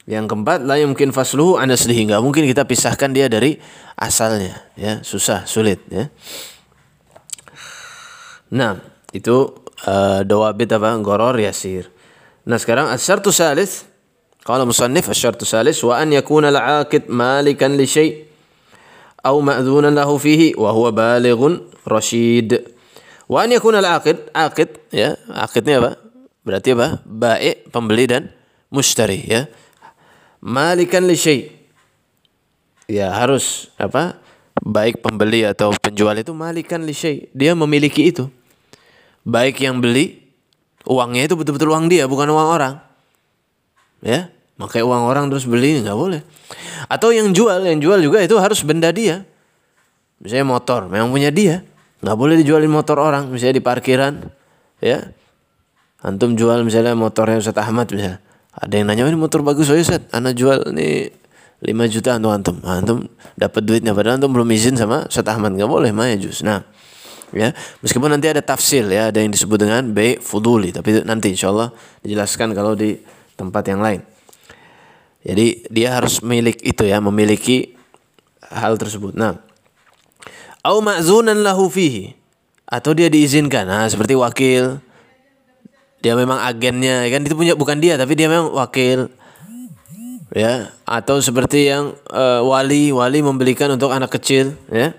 yang 0.06 0.26
keempat 0.26 0.66
lah 0.66 0.82
mungkin 0.82 1.14
fasluhu 1.14 1.62
anda 1.62 1.78
nggak 1.78 2.20
mungkin 2.22 2.42
kita 2.46 2.66
pisahkan 2.66 3.14
dia 3.14 3.30
dari 3.30 3.54
asalnya 3.94 4.58
ya 4.74 4.98
susah 5.06 5.46
sulit 5.46 5.78
ya 5.88 6.10
nah 8.50 8.82
itu 9.14 9.62
uh, 9.86 10.26
dawabit 10.26 10.74
apa 10.74 10.98
goror 10.98 11.38
yasir 11.38 11.86
nah 12.42 12.58
sekarang 12.58 12.90
asyartu 12.90 13.30
salis 13.30 13.92
قال 14.42 14.58
مصنف 14.66 15.06
الشرط 15.06 15.46
الثالث 15.46 15.86
وأن 15.86 16.18
يكون 16.18 16.50
العاقد 16.50 17.14
مالكا 17.14 17.78
لشيء 17.78 18.26
أو 19.22 19.38
مأذونا 19.38 19.94
له 19.94 20.10
فيه 20.18 20.58
وهو 20.58 20.90
بالغ 20.90 21.40
رشيد 21.86 22.50
Wa 23.32 23.48
an 23.48 23.54
yakuna 23.54 23.80
al-aqid, 23.80 24.28
aqid 24.36 24.92
ya, 24.92 25.16
aqidnya 25.32 25.80
apa? 25.80 25.90
Berarti 26.44 26.76
apa? 26.76 27.00
Baik 27.08 27.70
pembeli 27.72 28.04
dan 28.04 28.28
mustari 28.68 29.24
ya. 29.24 29.48
Malikan 30.43 31.05
li 31.05 31.17
syai. 31.17 31.49
Ya, 32.87 33.11
harus 33.11 33.73
apa? 33.75 34.19
Baik 34.63 35.05
pembeli 35.05 35.45
atau 35.45 35.73
penjual 35.77 36.17
itu 36.17 36.33
malikan 36.33 36.83
li 36.85 36.93
syai. 36.93 37.29
Dia 37.35 37.53
memiliki 37.53 38.09
itu. 38.09 38.29
Baik 39.27 39.59
yang 39.59 39.83
beli 39.83 40.23
uangnya 40.87 41.27
itu 41.27 41.35
betul-betul 41.35 41.75
uang 41.75 41.91
dia, 41.91 42.07
bukan 42.07 42.31
uang 42.31 42.47
orang. 42.47 42.73
Ya, 43.99 44.31
pakai 44.55 44.85
uang 44.85 45.03
orang 45.03 45.27
terus 45.27 45.43
beli 45.43 45.83
nggak 45.83 45.97
boleh. 45.97 46.21
Atau 46.87 47.11
yang 47.11 47.35
jual, 47.35 47.59
yang 47.65 47.83
jual 47.83 47.99
juga 47.99 48.23
itu 48.23 48.39
harus 48.39 48.63
benda 48.63 48.93
dia. 48.93 49.27
Misalnya 50.23 50.47
motor, 50.47 50.87
memang 50.87 51.11
punya 51.11 51.29
dia 51.29 51.67
nggak 51.97 52.17
boleh 52.17 52.35
dijualin 52.37 52.69
motor 52.69 53.01
orang 53.01 53.33
misalnya 53.33 53.57
di 53.57 53.63
parkiran 53.65 54.13
ya 54.77 55.01
antum 56.05 56.37
jual 56.37 56.61
misalnya 56.61 56.93
motornya 56.93 57.41
Ustaz 57.41 57.57
Ahmad 57.57 57.89
misalnya 57.89 58.21
ada 58.57 58.73
yang 58.73 58.89
nanya 58.89 59.05
ini 59.05 59.17
motor 59.17 59.45
bagus 59.45 59.69
ya 59.69 59.77
Ustaz 59.77 60.09
anak 60.09 60.33
jual 60.33 60.73
ini 60.73 61.13
5 61.57 61.93
juta 61.93 62.17
untuk 62.21 62.33
antum. 62.33 62.57
Nah, 62.61 62.77
antum 62.77 63.05
dapat 63.33 63.61
duitnya 63.65 63.93
padahal 63.93 64.21
antum 64.21 64.33
belum 64.33 64.49
izin 64.53 64.77
sama 64.77 65.09
Ustaz 65.09 65.25
Ahmad. 65.29 65.57
Nggak 65.57 65.69
boleh 65.69 65.89
mah 65.93 66.09
jus. 66.17 66.45
Nah 66.45 66.61
ya 67.35 67.51
meskipun 67.83 68.07
nanti 68.07 68.31
ada 68.31 68.39
tafsir 68.39 68.87
ya 68.87 69.11
ada 69.11 69.19
yang 69.19 69.27
disebut 69.27 69.59
dengan 69.59 69.91
B 69.91 70.15
fuduli 70.23 70.71
tapi 70.71 71.03
nanti 71.03 71.35
insya 71.35 71.51
Allah 71.51 71.75
dijelaskan 71.99 72.55
kalau 72.55 72.77
di 72.77 72.97
tempat 73.37 73.63
yang 73.69 73.81
lain. 73.81 74.01
Jadi 75.27 75.67
dia 75.67 75.97
harus 75.97 76.23
milik 76.23 76.61
itu 76.63 76.87
ya 76.87 77.01
memiliki 77.01 77.73
hal 78.53 78.77
tersebut. 78.77 79.17
Nah 79.17 79.37
au 80.65 80.81
ma'zunan 80.81 81.37
lahu 81.41 81.69
fihi. 81.69 82.13
Atau 82.67 82.91
dia 82.91 83.07
diizinkan. 83.07 83.63
Nah 83.63 83.87
seperti 83.87 84.13
wakil 84.13 84.83
dia 86.07 86.15
memang 86.15 86.39
agennya 86.39 87.03
kan? 87.11 87.19
Itu 87.27 87.35
punya 87.35 87.59
bukan 87.59 87.83
dia 87.83 87.99
tapi 87.99 88.15
dia 88.15 88.31
memang 88.31 88.55
wakil. 88.55 89.11
Ya 90.31 90.71
atau 90.87 91.19
seperti 91.19 91.67
yang 91.67 91.99
uh, 92.07 92.47
wali 92.47 92.95
wali 92.95 93.19
membelikan 93.19 93.67
untuk 93.75 93.91
anak 93.91 94.15
kecil 94.15 94.55
ya. 94.71 94.95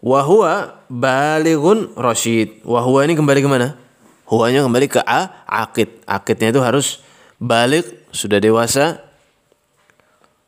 Wahwa 0.00 0.80
balighun 0.88 1.92
rasyid. 1.92 2.64
Wahwa 2.64 3.04
ini 3.04 3.20
kembali 3.20 3.44
ke 3.44 3.48
mana? 3.52 3.76
Huanya 4.32 4.64
kembali 4.64 4.86
ke 4.88 5.04
a 5.04 5.44
akid. 5.44 6.00
Akidnya 6.08 6.56
itu 6.56 6.64
harus 6.64 7.04
balik 7.36 8.08
sudah 8.08 8.40
dewasa 8.40 9.04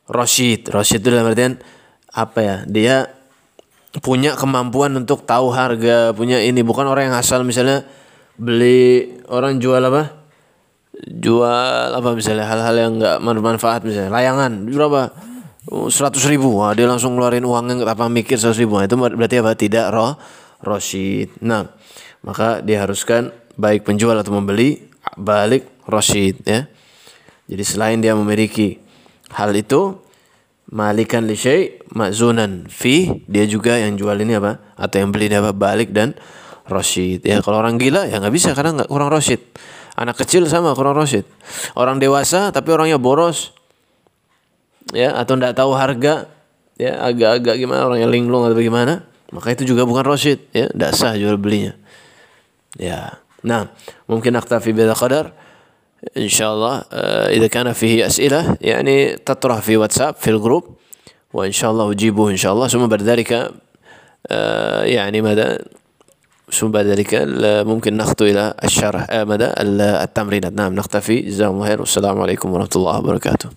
rasyid. 0.08 0.72
Rasyid 0.72 1.04
itu 1.04 1.12
dalam 1.12 1.28
artian 1.28 1.60
apa 2.08 2.38
ya? 2.40 2.56
Dia 2.64 2.96
punya 4.00 4.38
kemampuan 4.38 4.94
untuk 4.96 5.26
tahu 5.28 5.52
harga, 5.52 6.16
punya 6.16 6.40
ini. 6.40 6.62
Bukan 6.62 6.86
orang 6.86 7.10
yang 7.10 7.16
asal 7.18 7.42
misalnya 7.42 7.84
beli 8.40 9.20
orang 9.28 9.60
jual 9.60 9.84
apa? 9.84 10.24
Jual 11.00 11.92
apa 11.92 12.08
misalnya 12.16 12.48
hal-hal 12.48 12.76
yang 12.76 12.92
nggak 12.96 13.16
bermanfaat 13.20 13.84
misalnya 13.84 14.10
layangan 14.12 14.64
berapa? 14.64 15.28
seratus 15.70 16.24
ribu, 16.26 16.56
Wah, 16.56 16.72
dia 16.72 16.88
langsung 16.88 17.14
ngeluarin 17.14 17.44
uangnya 17.44 17.84
nggak 17.84 17.94
apa 17.94 18.08
mikir 18.08 18.40
seratus 18.40 18.58
ribu. 18.58 18.80
Nah, 18.80 18.88
itu 18.88 18.96
berarti 18.96 19.36
apa? 19.38 19.52
Tidak 19.54 19.86
roh 19.92 20.16
rosid. 20.64 21.36
Nah, 21.44 21.68
maka 22.24 22.64
diharuskan 22.64 23.30
baik 23.60 23.84
penjual 23.84 24.16
atau 24.16 24.34
membeli 24.34 24.88
balik 25.20 25.68
rosid 25.86 26.42
ya. 26.48 26.64
Jadi 27.46 27.62
selain 27.62 27.98
dia 28.00 28.16
memiliki 28.16 28.80
hal 29.36 29.52
itu, 29.52 30.00
malikan 30.70 31.26
li 31.26 31.34
syai 31.34 31.82
mazunan 31.92 32.70
fi 32.70 33.26
dia 33.26 33.42
juga 33.44 33.74
yang 33.74 33.98
jual 33.98 34.14
ini 34.22 34.38
apa 34.38 34.62
atau 34.78 34.96
yang 35.02 35.10
beli 35.10 35.26
ini 35.26 35.36
apa 35.42 35.50
balik 35.50 35.90
dan 35.90 36.14
rosid 36.69 37.21
ya 37.23 37.39
kalau 37.45 37.61
orang 37.61 37.77
gila 37.77 38.09
ya 38.09 38.17
nggak 38.17 38.33
bisa 38.33 38.51
karena 38.57 38.81
nggak 38.83 38.89
kurang 38.89 39.09
rosid 39.13 39.41
anak 39.95 40.17
kecil 40.19 40.49
sama 40.49 40.73
kurang 40.73 40.97
rosid 40.97 41.23
orang 41.77 42.01
dewasa 42.01 42.49
tapi 42.49 42.73
orangnya 42.73 42.97
boros 42.97 43.53
ya 44.91 45.13
atau 45.15 45.37
nggak 45.37 45.55
tahu 45.55 45.71
harga 45.77 46.29
ya 46.75 46.99
agak-agak 47.05 47.55
gimana 47.55 47.87
orangnya 47.87 48.09
linglung 48.09 48.43
atau 48.43 48.57
bagaimana 48.57 49.07
maka 49.31 49.55
itu 49.55 49.63
juga 49.75 49.87
bukan 49.87 50.05
rosid 50.05 50.43
ya 50.51 50.69
tidak 50.69 50.91
sah 50.93 51.13
jual 51.15 51.39
belinya 51.39 51.73
ya 52.75 53.19
nah 53.45 53.69
mungkin 54.09 54.35
aktafi 54.35 54.73
beda 54.73 54.97
qadar 54.97 55.45
إن 56.17 56.29
شاء 56.29 56.53
الله 56.53 56.75
إذا 57.33 57.47
كان 57.47 57.73
فيه 57.73 58.05
أسئلة 58.05 58.61
يعني 58.61 59.15
تطرح 59.25 59.59
في 59.59 59.77
واتساب 59.77 60.15
في 60.21 60.29
الجروب 60.37 60.77
وإن 61.33 61.51
شاء 61.51 61.71
الله 61.71 61.91
أجيبه 61.91 62.29
إن 62.29 62.37
شاء 62.37 62.53
الله 62.53 62.67
ثم 62.67 62.85
بعد 62.85 63.01
ذلك 63.01 63.51
يعني 64.85 65.21
ماذا 65.21 65.65
ثم 66.52 66.68
بعد 66.68 66.86
ذلك؟ 66.86 67.10
ممكن 67.66 67.96
نخطو 67.96 68.24
إلى 68.24 68.54
الشرح. 68.64 69.06
مدى 69.10 69.48
التمرينات 70.04 70.52
نعم 70.52 70.74
نختفي. 70.74 71.20
جزاهم 71.20 71.64
خير. 71.64 71.80
والسلام 71.80 72.20
عليكم 72.20 72.52
ورحمة 72.52 72.74
الله 72.76 72.98
وبركاته. 72.98 73.48